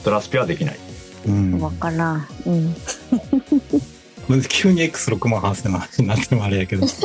[0.05, 0.79] ドラスピはできない。
[1.27, 1.59] うん。
[1.61, 2.27] あ、わからん。
[2.47, 4.43] うん。
[4.49, 6.87] 急に X6 万8000の話になってもあれやけど。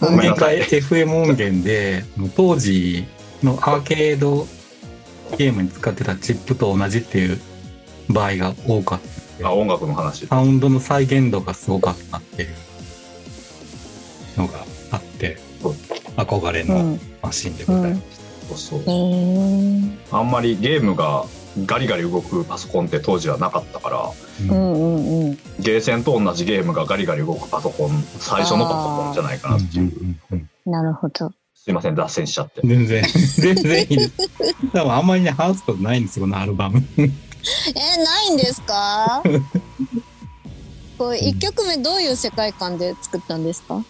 [0.00, 0.60] ごめんなさい。
[0.60, 2.04] 一回 FM 音源で、
[2.36, 3.04] 当時
[3.42, 4.46] のアーケード
[5.36, 7.38] ゲームに使ってたチップと同じっていう
[8.08, 9.00] 場合が多かっ
[9.40, 9.48] た。
[9.48, 12.50] あ音楽の話サウンドの再現度がすごかったっていう
[14.36, 15.38] のがあって、
[16.16, 17.00] 憧れのうん。
[17.22, 18.20] マシンでございます。
[18.66, 18.94] そうそう。
[20.10, 21.24] あんまりゲームが
[21.66, 24.10] ガリガリ動くパソコンって当時はなかったから
[24.50, 25.38] うんうんうん。
[25.58, 30.16] ゲーセンと同じゲームがガリガリ動くパソコン最初のパソコンじゃないかなっていう
[30.66, 31.32] なるほど。
[31.62, 33.04] すいません脱線しちゃって全然、
[33.36, 34.12] 全然いいです。
[34.72, 36.82] 多分あんまりね、話すことないんですよ、このアルバム。
[36.96, 37.06] え
[38.04, 39.22] ないんですか？
[40.98, 43.84] これ一曲目どういう世界観で作ったんですか？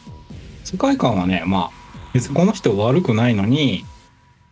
[0.65, 3.85] 世界観はね、まあ、別にこの人悪くないのに、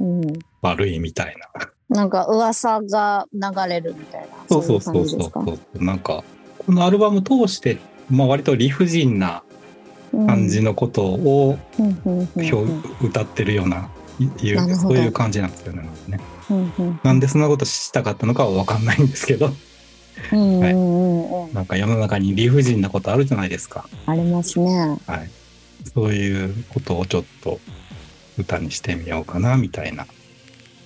[0.00, 0.22] うん。
[0.62, 1.96] 悪いみたいな。
[1.96, 4.26] なんか噂が流れるみたいな。
[4.48, 5.84] そうそうそうそうそう。
[5.84, 6.22] なんか、
[6.66, 7.78] このアルバム通して、
[8.10, 9.42] まあ割と理不尽な
[10.12, 11.58] 感じのことを
[13.02, 13.90] 歌ってるような、
[14.42, 15.88] いうそういう感じなんですよね。
[17.02, 19.50] なんでそんなことしたかったのかは分かんないんですけど。
[20.32, 23.88] なんか世の中に理不尽なことあるじゃないですか。
[24.06, 24.98] ありますね。
[25.06, 25.30] はい。
[25.94, 27.60] そういうことをちょっと
[28.36, 30.06] 歌にしてみようかな、みたいな。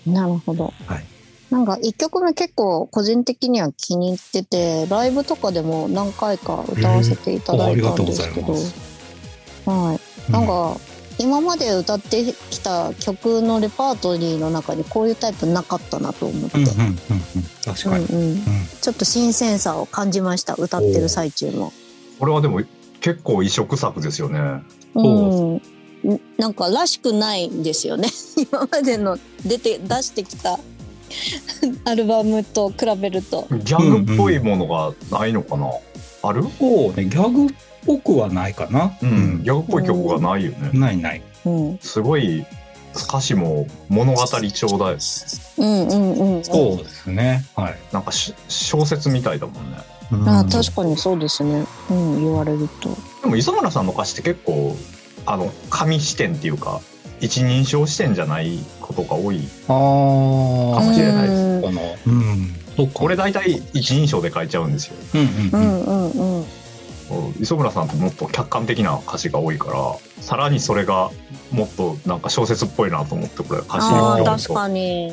[0.06, 0.72] なるほど。
[0.86, 1.04] はい
[1.50, 8.91] なんか一曲目結構個人的には気に入ってて、ライブとかでも何回か歌わせていただいたんですけど、えー
[9.66, 9.98] は
[10.28, 10.32] い。
[10.32, 10.76] なんか、
[11.18, 16.96] 今まで歌ってきた曲のレパートリーの中にこういうタイプなかったなと思って、うんうんうんうん。
[17.64, 18.06] 確かに。
[18.06, 18.30] うんうん。
[18.30, 18.40] うん。
[18.80, 21.72] ちょっと新鮮さを感じました歌ってる最中も。
[22.18, 22.62] これはでも
[23.00, 24.62] 結構異色作ですよね。
[24.94, 25.62] うん、ん
[26.38, 28.08] なんからしくないんですよね。
[28.50, 30.58] 今までの出て出してきた
[31.84, 33.46] アルバムと比べると。
[33.50, 35.70] ギャグっぽいものがないのかな、
[36.22, 36.44] ある？
[36.58, 37.54] そうね、ギャグっ
[37.86, 38.96] ぽくはないかな。
[39.02, 41.22] うん、ギャグっぽい曲がないよね、ないない。
[41.44, 42.44] うんすごい
[42.94, 44.98] 歌詞も物語調だよ
[45.58, 46.44] うんうんうんうん。
[46.44, 47.44] そうですね。
[47.56, 47.78] はい。
[47.92, 49.78] なんかし小説みたいだもんね
[50.12, 51.64] うんあ確かにそうですね。
[51.90, 52.90] うん言われると。
[53.22, 54.76] でも磯村さんの歌詞って結構
[55.24, 56.80] あの紙視点っていうか
[57.20, 61.80] 一人称視点じゃないことが多いかもしれないですうんこの、
[62.78, 62.88] うん。
[62.92, 65.78] これ大体一人称で書いちゃうんですようんううんうん。
[65.78, 66.44] んうんうん。
[67.40, 71.10] 磯村さんってもっと客観的な歌詞が多いからさらにそれが
[71.50, 75.12] もっとなんか小説っぽいなと思ってこれ歌詞読むと確かに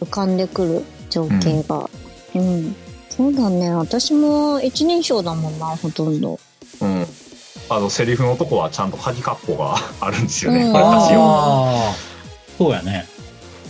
[0.00, 1.88] 浮かんでくる情景が。
[2.34, 2.76] うん。
[3.10, 3.74] そうだね。
[3.74, 6.38] 私も一人称だもんなほとんど。
[6.80, 7.06] うん、
[7.68, 11.20] あのセリフのとこはちゃんと鍵括弧があるんですよね、うんこれ歌詞を。
[11.20, 11.94] ああ。
[12.56, 13.06] そうやね。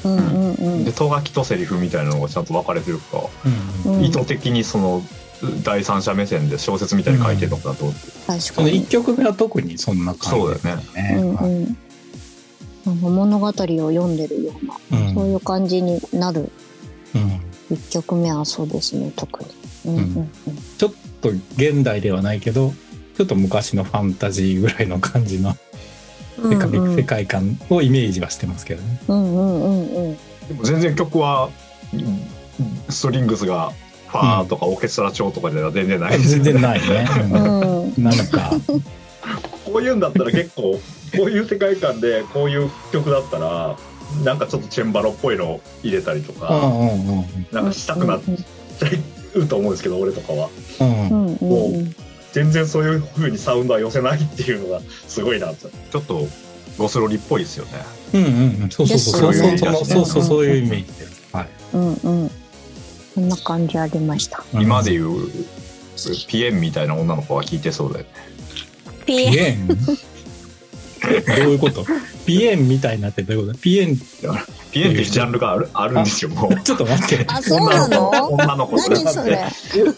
[0.04, 0.92] うんうんうんで。
[0.92, 3.22] とがきとセリフみたいなのがちゃんと分かれてるか
[3.86, 3.92] うん。
[3.94, 5.02] うん意図的にその
[5.62, 8.86] 第三者目線で小説みたいに書いてるのかなと思って、確かにその一。
[8.88, 11.16] 曲目は特にそんな感じそうだよねね。
[11.20, 11.52] うんはい
[12.86, 12.96] うん。
[13.14, 16.50] 物語を読んでるような、うんそういう感じになる
[17.14, 19.50] うん一曲目はそうですね特に。
[19.86, 20.30] うんうんうん。
[20.78, 22.72] ちょっと現代ではないけど、
[23.16, 25.56] ちょっと昔のファンタジーぐらいの感じの
[26.38, 29.00] 世界,、うんうん世界観をイメージはしてますけどね。
[29.08, 30.16] うんうんうんうん。
[30.48, 31.50] でも全然曲は
[31.92, 32.20] うん
[32.88, 33.72] ストリングスが
[34.08, 36.44] ファーとかオーケストラ調とかでは全然ないですよね。
[36.44, 37.08] 全然ないね。
[37.22, 37.82] うん。
[37.82, 38.50] うんなんか、
[39.64, 40.80] こういうんだったら結構
[41.16, 43.76] こういう世界観でこういう曲だったら
[44.24, 47.24] なんかちょっとチェンバロっぽいの入れたりとうんか、うんうん。
[47.52, 48.88] なんかしたくなっちゃ
[49.34, 50.48] うと思うんですけど俺とかは。
[50.80, 51.34] うん。
[51.34, 51.38] う。
[52.32, 56.26] 全然そういう風にサウンドは寄せないっていうのがすごいなちょっと
[56.76, 57.72] ゴスロリっぽいですよね。
[58.14, 59.20] うんうんそうそうそう。
[59.20, 59.78] そうですよね。
[59.78, 61.06] そうそうそうそういうイメージで。
[61.06, 61.28] す。
[61.32, 61.48] はい。
[61.74, 62.30] うんうん。
[63.14, 64.44] そんな感じありました。
[64.52, 65.28] 今でいう
[66.28, 68.10] ピエンみたいな女の子は聞いてそうだよね。
[69.06, 69.68] ピピエン？
[69.68, 71.84] どういうこと？
[72.26, 73.58] ピエンみたいになってどういうこと？
[73.58, 73.96] ピエン。
[74.70, 75.68] ピエンっていうジャンルがある？
[75.72, 76.60] あるんですよもう。
[76.60, 77.24] ちょっと待って。
[77.26, 78.10] あ、そうなの？
[78.10, 79.46] 女の子何それ？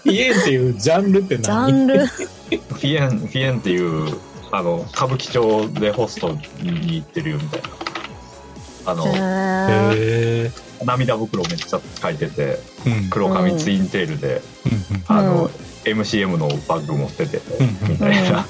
[0.04, 2.06] ピエンっていうジャンルってジャ何ンル。
[2.80, 4.16] ピエンピエンっていう
[4.52, 7.68] あの歌舞伎町でホストに行ってるよみたいな。
[8.86, 10.50] あのへえ
[10.84, 14.40] 涙袋めっちゃ書いててうん黒髪ツインテールで、
[15.08, 15.50] あの、うん
[15.82, 17.40] MCM のバッグ持ってて、
[17.88, 18.46] みたいな、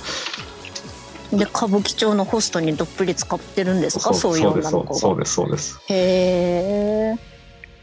[1.31, 4.13] で歌舞伎町のホストにどっぷり使ってるんですか？
[4.15, 4.99] そういうそうです女の子が。
[5.01, 7.19] そうですそうですへえ。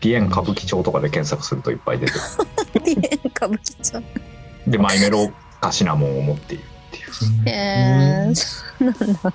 [0.01, 2.17] ピエン歌舞伎町とかで検索するといっぱい出てく
[3.37, 3.99] 歌舞伎町。
[3.99, 4.03] る
[4.67, 5.31] でマイメロ
[5.61, 7.51] かシナモンを持っているっていうへ
[8.29, 8.35] え。
[8.35, 8.45] そ
[8.81, 9.33] うなんだ。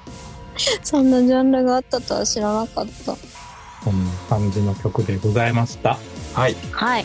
[0.83, 3.17] そんなジャンルがあったとは知らなかった。
[3.85, 5.99] こんな感じの曲でございました。
[6.35, 7.05] はいはい。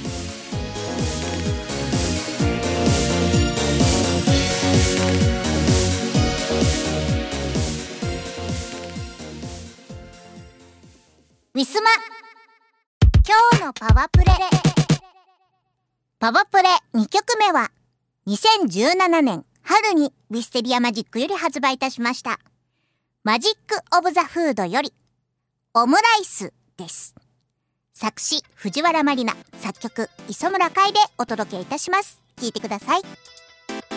[11.57, 11.89] ウィスマ
[13.28, 14.25] 今日のパワプレ
[16.19, 17.71] パワプレ2曲目は
[18.28, 22.39] 2017年春にウィステリアマジックより発売いたしました
[23.23, 24.93] マジック・オブ・ザ・フードより
[25.73, 27.15] オムライスです。
[27.93, 29.36] 作詞藤原まりな。
[29.59, 32.21] 作曲磯村海でお届けいたします。
[32.38, 33.01] 聞いてください。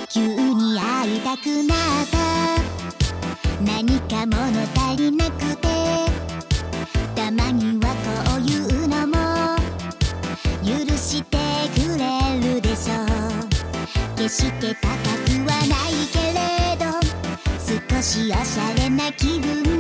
[0.09, 1.79] 急に会いたくなっ
[2.11, 2.19] た。
[3.63, 4.41] 何か物
[4.89, 5.69] 足りなくて。
[7.15, 7.95] たまには
[8.27, 9.15] こういうのも。
[10.65, 11.37] 許して
[11.75, 13.07] くれるでしょう。
[14.17, 16.41] 決して高くはないけれ
[16.79, 16.81] ど。
[17.95, 19.80] 少しおしゃれな気分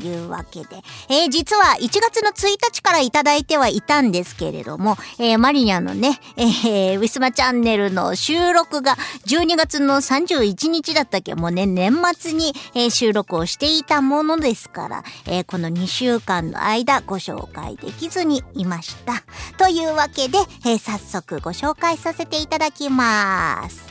[0.00, 8.96] いうわけで、えー実は1月の1日からいただいてはいたんですけれども、えーマリニャのね、えーウィスマチャンネルの収録が
[9.26, 11.34] 12月の31日だったっけ？
[11.34, 19.22] もうね、年末に、えー収録をしていたものですから、えーこの2週間の間ご紹介できずにいました。
[19.58, 23.82] というわけで、えー早速ご紹介させていただきます。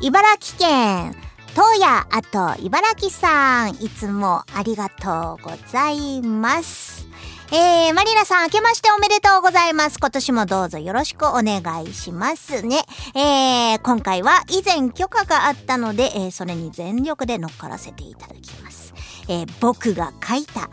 [0.00, 1.14] 茨城県、
[1.52, 7.08] 東野あと茨城さん、いつもありがとうございます。
[7.52, 9.98] えー、マリナさん、明けましておめでとうございます。
[9.98, 12.84] 今年もどうぞよろしくお願いしますね。
[13.16, 18.94] えー、今回は以前許可があったので、えー、それに全力で乗っからせていただきます。
[19.28, 20.70] えー、僕が書いた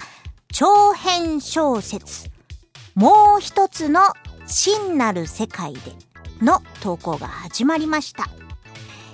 [0.51, 2.29] 長編小説、
[2.93, 4.01] もう一つの
[4.45, 5.79] 真なる世界で
[6.39, 8.29] の投稿が始まりました。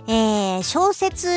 [0.07, 1.27] えー小説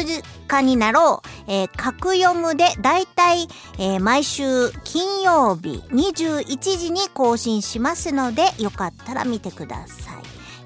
[0.47, 3.49] 家になろう、えー、格読むでだいたい、
[3.79, 6.45] え毎週金曜日21
[6.77, 10.17] 時に更新しますのでよかったら見てください。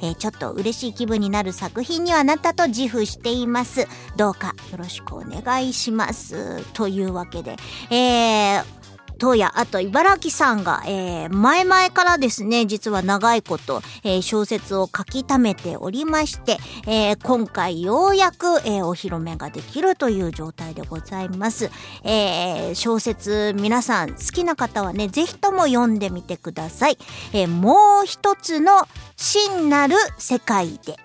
[0.03, 3.86] えーちょっと嬉しい気分になる作品にはなったと自負しています。
[4.16, 6.64] どうかよろしくお願いします。
[6.72, 7.57] というわけで、
[7.90, 8.80] えー
[9.21, 16.57] 東野、あと茨城さんが、えー前々からですね、実は長いこと、えー小説を書き溜めておりまして、
[16.87, 21.71] えー今回ようやく、えーお披露目ができるという状態でございます。
[22.03, 26.97] えー小説皆さん好きな方はね、ぜひとも読んでみてください。
[27.35, 30.97] えーもう一つの真なる世界で、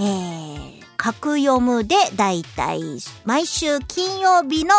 [0.00, 2.80] えー、格読むでだいたい
[3.24, 4.74] 毎週金曜日の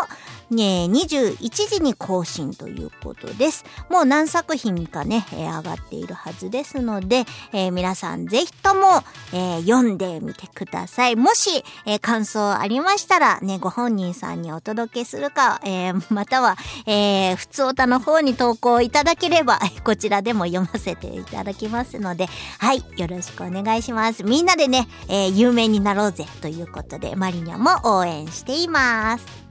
[0.50, 1.38] ね、21
[1.68, 3.66] 時に更新ということです。
[3.89, 11.16] もう何作品かね、えー上がっているはずですので、えー皆さんぜひとも、えー読んでみてください。
[11.16, 22.28] もし、えー感想ありましたら、ね、ご本人さんにお届けするか、えーまたは、えー、普通おたの方に投稿いただければ、 こちらでも読ませていただきますので、
[22.58, 24.24] はい、よろしくお願いします。
[24.24, 29.49] みんなでね、えー有名になろうぜということで、マリニャも応援しています。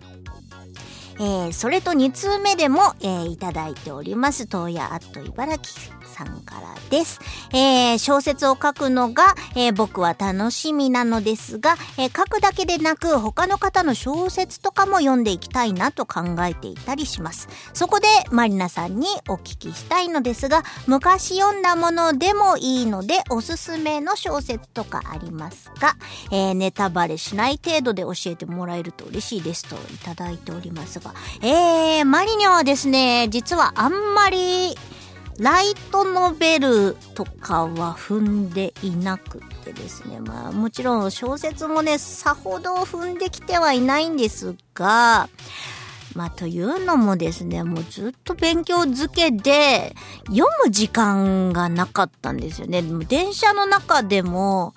[1.20, 4.46] えーそれと2通目でも、えーいただいております。
[4.46, 7.20] 東野アット茨城さんからです。
[7.52, 17.48] えー小説を書くのが、えー僕は楽しみなのですが、えー書くだけでなく他の方の小説とかも読んでいきたいなと考えていたりします。
[17.74, 25.96] そこでマリナさんにお聞きしたいのですが、昔読んだものでもいいのでおすすめの小説とかありますか、
[26.30, 34.76] えーネタバレしない程度で教えてもらえると嬉しいですといただいておりますが、えー、マリニャはですね、実はあんまり
[35.39, 40.18] ライトノベルとかは踏んでいなくてですね。
[40.18, 45.28] まあもちろん小説もね、さほど踏んできてはいないんですが、
[46.16, 49.95] まあというのもですね、もうずっと勉強漬けで
[50.26, 52.82] 読む時間がなかったんですよね。
[52.82, 54.74] 電車の中でも、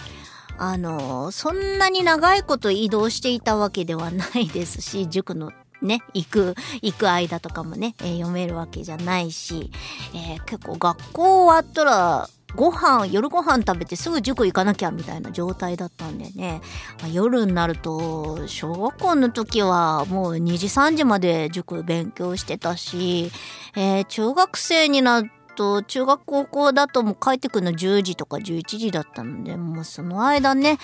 [0.59, 5.51] あの、そんなに長いこと移動していたわけではないですし、塾の
[5.81, 9.71] ね、行く、行く間とかもね、えー読めるわけじゃないし、
[10.13, 16.61] えー結構学校終わったら、ご飯、夜ご飯食べてすぐ塾行かなきゃみたいな状態だったんでね、
[16.99, 23.31] まあ夜になると、小学校の時はもう2時3時まで塾勉強してたし、
[23.75, 30.77] えー中学生になってと、中学高校だともう帰ってくるの10時とか11時だったので、もうその間ね、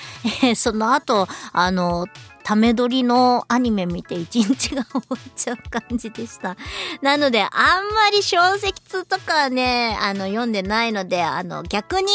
[0.55, 2.07] その後、あの、
[2.43, 6.55] ため撮りのアニメ見て一日が終わっちゃう感じでした。
[7.01, 7.49] なので、あん
[7.93, 12.07] まり小説とかはね、あの、読んでないので、あの、逆に、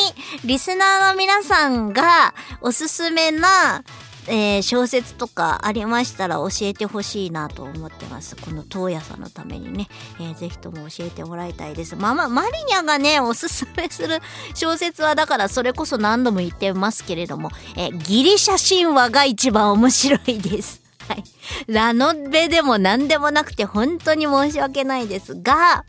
[0.47, 2.33] リスナーの皆さんが
[2.63, 3.85] おすすめな、
[4.29, 8.37] えー小説とかありましたら教えてほしいなと思ってます。
[8.37, 9.89] この東野さんのためにね、
[10.21, 11.97] えーぜひとも教えてもらいたいです。
[11.97, 14.21] まあまあ、マリニャがね、おすすめする
[14.55, 20.81] 小説はだからそれこそ何度も言ってますけれども、えーギリシャ神話が一番面白いです。
[21.09, 21.25] はい。
[21.67, 25.85] ラノベでも何でもなくて本当に申し訳ないですが、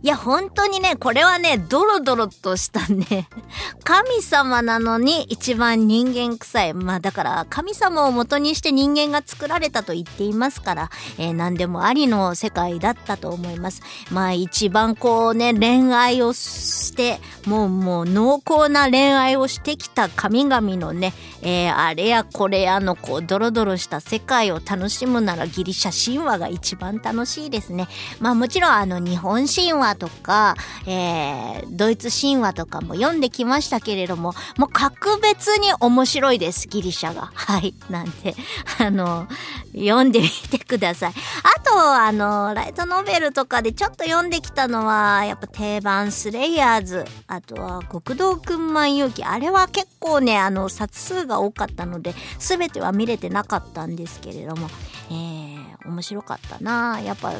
[0.00, 3.28] いや、本当にね、これはね、ドロドロとしたね、
[3.82, 6.74] 神様なのに一番人間臭い。
[6.74, 13.82] まあだから、神様を元にして人間が作られたと言っていますから、えー何でもありの世界だったと思います。
[14.10, 27.88] まあ一番こうね、恋愛をして、もうもう濃厚な恋愛をしてきた神々のね、えーあれやこれやのこう、ドロドロした世界を楽しむならギリシャ神話が一番楽しいですね。
[28.20, 30.54] まあもちろんあの日本神話とか、
[30.86, 37.30] えードイツ神話とかも読んできましたけれども、もう格別に面白いです、ギリシャが。
[37.34, 37.74] はい。
[37.90, 38.34] なんで、
[38.78, 39.28] あの、
[39.74, 41.12] 読んでみてください。
[41.56, 49.24] あと、あの、ライトノベルとかでちょっと読んできたのは、やっぱ定番スレイヤーズ、あとは極道くん万有記。
[49.24, 54.68] あれは結構ね、あの、冊数が多かったので、すべては見れてなかったんですけれども、
[55.10, 57.32] えー、面白かったなやっぱ、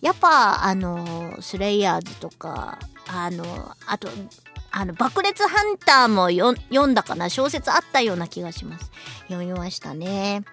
[0.00, 3.44] やっぱ、あの、スレイヤーズとか、あの、
[3.86, 4.08] あと、
[4.70, 8.90] あの、爆裂ハンターもよ読んだかな小説あったような気がします。
[9.28, 10.44] 読みましたね。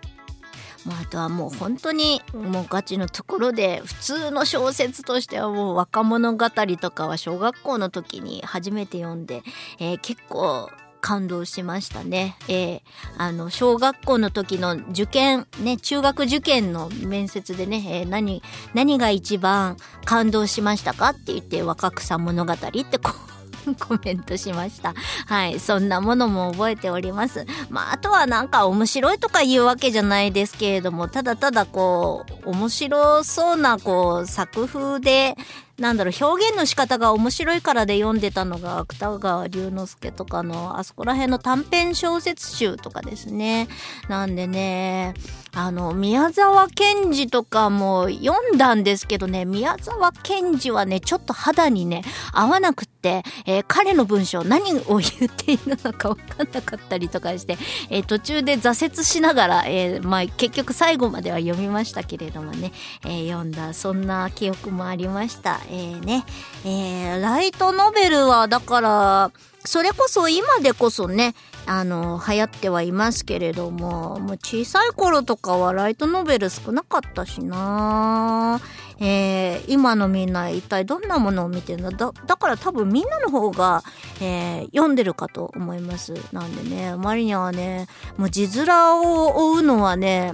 [0.85, 9.41] まあ、あとはもう本当にもうガチのところで普通の小説としてはもう若物語とかは小学校の時に初めて読んで、
[9.79, 10.69] えー結構
[11.06, 12.36] 感動しましたね。
[12.47, 12.82] えー
[13.20, 18.41] あの、小学校の時の受験、ね、中学受験の面接でね、えー何、
[18.74, 23.36] 何が一番感動しましたかって言って若草物語ってこう、
[23.80, 24.93] コメントしました。
[25.28, 25.60] はい。
[25.60, 27.45] そんなものも覚えております。
[27.70, 35.38] まあ、あとはなんか面白いとか言うわけじゃないですけれども、ただただこう、面白そうなこう、作風で、
[35.78, 43.67] なんだろう、表現の仕方が面白いからで読んでたのが、芥川龍之介とかの、あそこら辺の短編小説集とかですね。
[44.07, 45.13] なんでね、
[45.53, 57.57] あの、宮沢賢治とかも読んだんですけどね、宮沢賢治はね、ちょっと肌にね、合わなくって、えー彼の文章何を言っているのか分かんなかったりとかして、
[57.89, 62.71] えー途中で挫折しながら、えーまあ、結局最後までは読みましたけれどもね、
[63.05, 65.61] えー読んだ、そんな記憶もありました。
[65.70, 66.26] えーね、
[66.66, 69.32] えーライトノベルは、だから、
[69.66, 71.34] それこそ今でこそね、
[71.66, 78.59] あの、流行ってはいますけれども、もう小さい頃とかはライトノベル少なかったしな。
[78.99, 83.84] えー今のみんな一体どんなものを見てるのだだから多分みんなの方が、
[84.22, 86.13] えー読んでるかと思います。
[86.32, 87.88] なんでね、マリニャはね、
[88.18, 90.34] もう字面を追うのはね、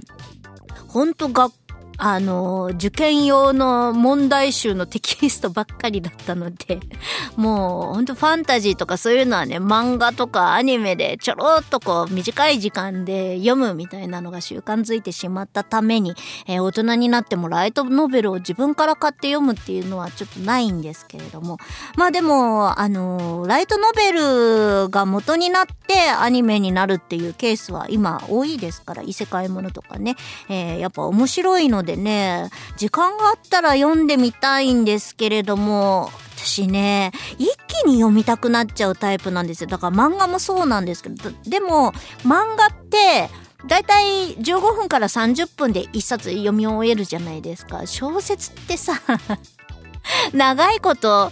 [0.88, 1.54] ほんと学
[2.04, 6.80] あの、受験用の問題集のテキストばっかりだったので、
[7.38, 16.16] もうほんとファンタジーとかそういうのはね、漫画とかアニメでちょろっとこう短い時間で読むみたいなのが習慣づいてしまったために、
[16.48, 21.60] えー大人になってもライトノベルを自分から買って読むっていうのはちょっとないんですけれども、
[21.98, 30.16] まあでも、あの、ライトノベルが元になってアニメになるっていうケースは今多いですから、異世界ものとかね、
[30.50, 39.68] えーやっぱ面白いのででね、時間があったら読んでみたいんですけれども、私ね、一気に読みたくなっちゃうタイプなんですよ。
[39.68, 41.92] だから漫画もそうなんですけど、でも
[42.24, 43.30] 漫画って、
[43.68, 47.86] だいたい15分から30分で1冊読み終えるじゃないですか。
[47.86, 48.94] 小説ってさ、
[50.34, 51.32] 長いこと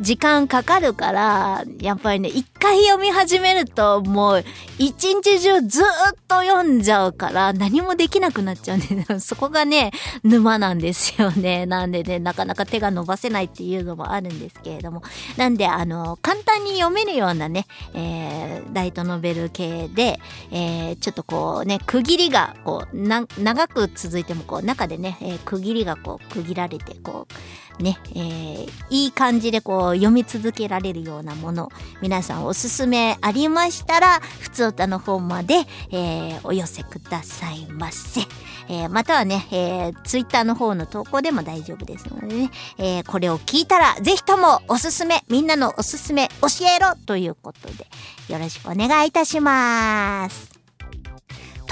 [0.00, 4.44] 時間かかるから、やっぱりね、一回読み始めるともう
[4.78, 5.84] 一日中ずっ
[6.26, 9.92] と読んじゃうから何もできなくなっちゃうんで、 そこがね、
[10.24, 11.66] 沼なんですよね。
[11.66, 15.02] なんでね、なかなか手が伸ばせないっていうのもあるんですけれども。
[15.36, 20.18] なんで、あの、簡単に読めるようなね、えー、ライトノベル系で、
[20.50, 27.34] えー、ちょっとこうね、区切りが、こう、な、長く続いても、こう、中でね、えー、区切りがこう、区切られて、こう、
[27.78, 31.70] ね、えー、いい感じでこう、読み続けられるようなもの、
[32.00, 35.54] 皆さんおすすめありましたら、ふつおたの方まで、
[35.90, 38.20] えー、お寄せくださいませ。
[38.68, 47.86] えー、またはね、えー、ツイッターの方の投稿でも大丈夫ですのでね、えー、これを聞いたら、ぜひともおすすめ、みんなのおすすめ教えろということで、
[48.28, 50.51] よろしくお願いいたします。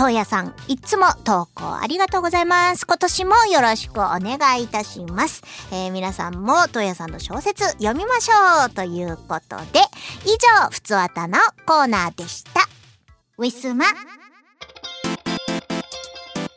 [0.01, 2.87] 東野さん、いつも投稿ありがとうございます。
[2.87, 5.43] 今年もよろしくお願いいたします。
[5.71, 9.81] えー、皆さんも東野さんの小説読みましょうということで、
[10.25, 10.31] 以
[10.63, 11.37] 上、ふつわたの
[11.67, 12.63] コーナーでした。
[13.37, 13.85] ウィスマ。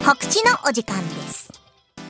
[0.05, 1.51] 告知のお時間です。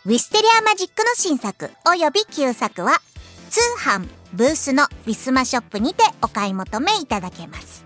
[0.05, 3.01] ウィステリアマジックの新作及び旧作は、
[3.49, 7.83] 通販、ブースのウィスマショップにてお買い求めいただけます。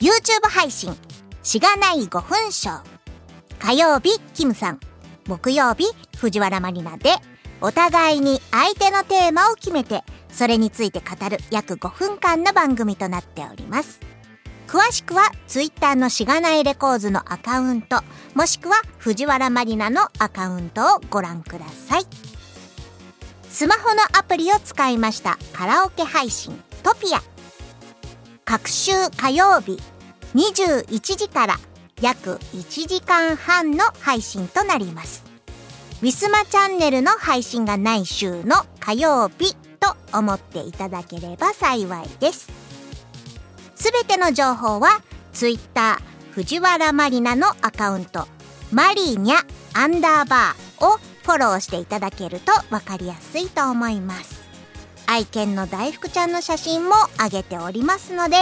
[0.00, 0.96] YouTube 配信、
[1.42, 2.82] しがない5分ショー。
[3.58, 4.80] 火曜日、キムさん。
[5.26, 5.84] 木曜日、
[6.16, 7.14] 藤原マリナで、
[7.60, 14.00] お互いに相手のテーマを決めて、それについて語る約5分間の番組となっております。
[14.66, 18.02] 詳しくは、ツイッターのしがないレコーズのアカウント、
[18.34, 22.06] もしくは藤原マリナのアカウントをご覧ください。
[23.50, 27.22] スマホのアプリを使いましたカラオケ配信、トピア。
[28.44, 29.80] 各週火曜日、
[30.34, 31.56] 21時から
[32.00, 35.24] 約1時間半の配信となります。
[36.00, 42.48] ウィスマチャンネルの配信がない週の火曜日と思っていただければ幸いです。
[43.74, 45.02] すべての情報は
[45.32, 45.98] Twitter
[46.32, 48.28] 藤原マリナのアカウント
[48.70, 49.36] マリーニャ
[49.72, 54.38] アンダーバーをフォローしていただけるとわかりやすいと思います。
[55.06, 58.36] 愛犬の大福ちゃんの写真も上げておりますので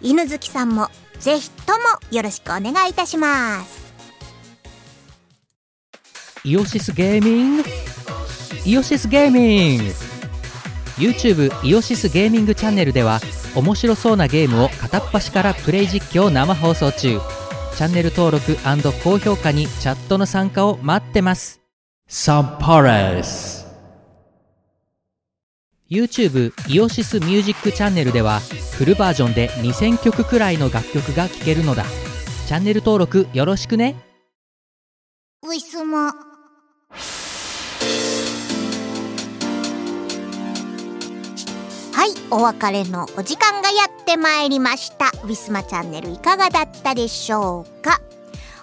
[0.00, 0.88] 犬好きさんも
[1.22, 1.78] ぜひとも
[2.10, 3.92] よろしくお願いいたします。
[6.44, 7.64] イオシスゲーミング？
[8.66, 9.84] イオシスゲーミング。
[10.98, 13.20] YouTube イオシスゲーミングチャンネルでは
[13.54, 17.20] 面白そうなゲームを片っ端からプレイ実況生放送中。
[17.76, 18.58] チャンネル登録
[19.04, 21.60] 高評価にチャットの参加を待ってます。
[22.08, 23.61] サンパレス
[25.92, 28.40] YouTube イオシスミュージックチャンネルでは
[28.78, 31.84] フルバージョンで2000曲くらいの楽曲が聴けるのだ。
[32.46, 33.94] チャンネル登録よろしくね。
[35.42, 36.12] ウィスマは
[42.06, 45.08] い、お別れのお時間がやってまいりました。
[45.24, 48.00] ウィスマチャンネルいかがだったでしょうか。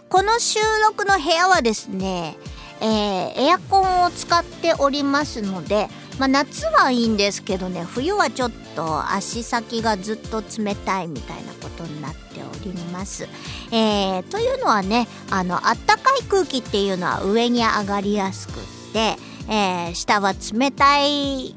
[0.10, 2.38] この収録の部屋はですね、
[2.82, 5.90] えーエアコンを使っておりますので、
[6.20, 13.28] まあ、夏はいいんですけどね冬はちょっと足先がずっと冷たいみたいなことになっております。
[13.72, 18.54] えーというのはねあのあったかい空気っていうのは上に上がりやすくっ
[18.94, 19.16] て、
[19.50, 21.56] えー下は冷たい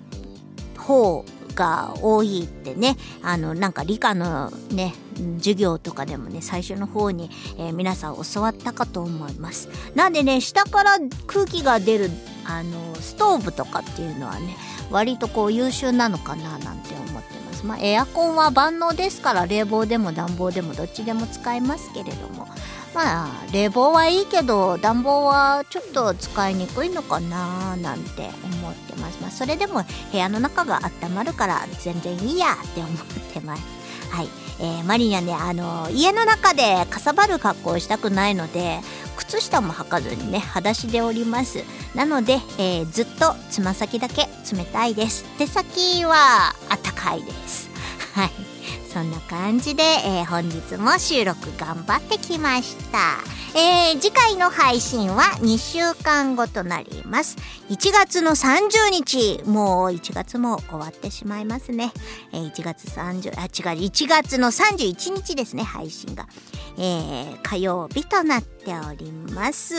[0.79, 1.25] 方
[1.55, 4.95] が多いってねあのなんか理科のね
[5.39, 9.69] 授業とかでもね最初の方に、えー皆さん教わったかと思います。
[9.95, 12.11] なんでね下から空気が出る
[12.45, 14.57] あのストーブとかっていうのはね
[14.91, 17.67] 割とこう優秀なのかななんて思ってます。
[17.67, 22.47] まあエアコンは万能ですから冷房でも暖房でもどっちでも使えますけれども。
[22.95, 29.19] まあ冷房はいいけど暖房はちょっと使いにくいのかななんて思ってます。
[29.21, 32.93] まあそれでも部屋の中が温まるから全然いいやって思っ
[33.33, 33.63] てます。
[34.11, 34.29] はい、
[34.61, 38.81] えーマリニャねあの家の中でかさばる格好をしたくないので
[39.17, 41.65] 靴下も履かずにね裸足でおります。
[41.95, 45.25] なので、えーずっとつま先だけ冷たいです。
[45.39, 47.71] 手先はあったかいです。
[48.15, 48.52] はい。
[48.93, 52.99] そんな感じで、えー本日も収録頑張ってきました。
[53.59, 57.37] えー次回の配信は2週間後となります。
[57.71, 61.93] 1月の30日、もう1月も終わってしまいますね。
[62.33, 66.27] えー1月30、あ、違う、1月の31日ですね、配信が。
[66.77, 69.75] えー火曜日となっております。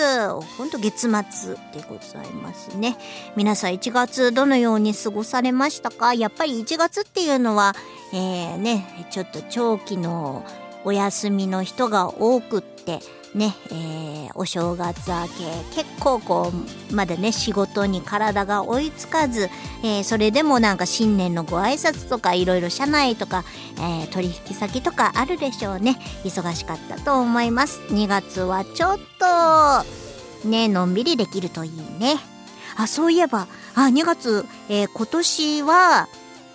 [0.58, 1.02] ほんと月
[1.32, 2.98] 末でございますね。
[3.36, 6.14] 皆さん1月どのように過ごされましたか？
[6.14, 7.76] やっぱり1月っていうのは、
[8.12, 10.46] えーね、ちょっと長期の
[10.84, 13.00] お休みの人が多くって、
[13.34, 15.28] ね、えーお正月明
[15.74, 16.52] け結構こ
[16.92, 19.50] うまだね仕事に体が追いつかず、
[19.84, 23.44] えーそれでもなんか新年のご挨拶とかいろいろ社内とか、
[23.78, 25.98] えー取引先とかあるでしょうね。
[26.24, 27.80] 忙しかったと思います。
[27.90, 29.00] 2月はちょっ
[30.44, 32.18] とねのんびりできるといいね。
[32.76, 33.48] あそういえば。
[33.76, 36.08] あ2月、え今年は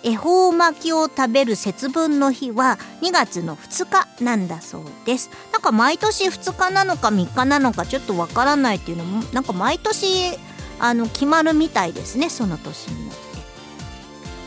[0.03, 3.85] 恵方巻きを食べる節分の日は2月の2
[4.17, 5.29] 日なんだそうです。
[5.51, 10.37] なんか毎年2日なのか3日なのかちょっとわからないっていうのもなんか毎年
[10.79, 13.29] あの決まるみたいですねその年によって。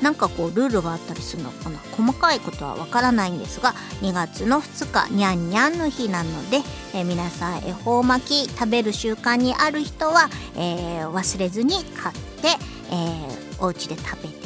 [0.03, 1.79] なんかこうルールがあったりするのかな？
[1.93, 6.57] 細かいことはわからないんですが2月の2日にゃんにゃんの日なので、
[6.93, 12.49] えー皆さん恵方巻き食べる習慣にある人は、えー忘れずに買って、
[12.91, 14.42] えーお家で食べて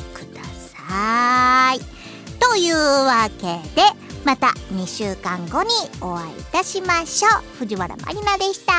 [0.86, 1.96] はーい。
[2.38, 3.82] というわけで
[4.24, 5.70] また2週間後に
[6.00, 8.72] お会いいたしましょう藤原まりなでした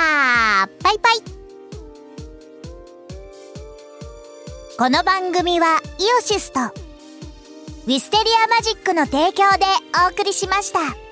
[0.84, 1.38] バイバイ
[4.78, 9.66] この番組はイオシスとウィステリアマジックの提供で
[10.06, 11.07] お送りしました。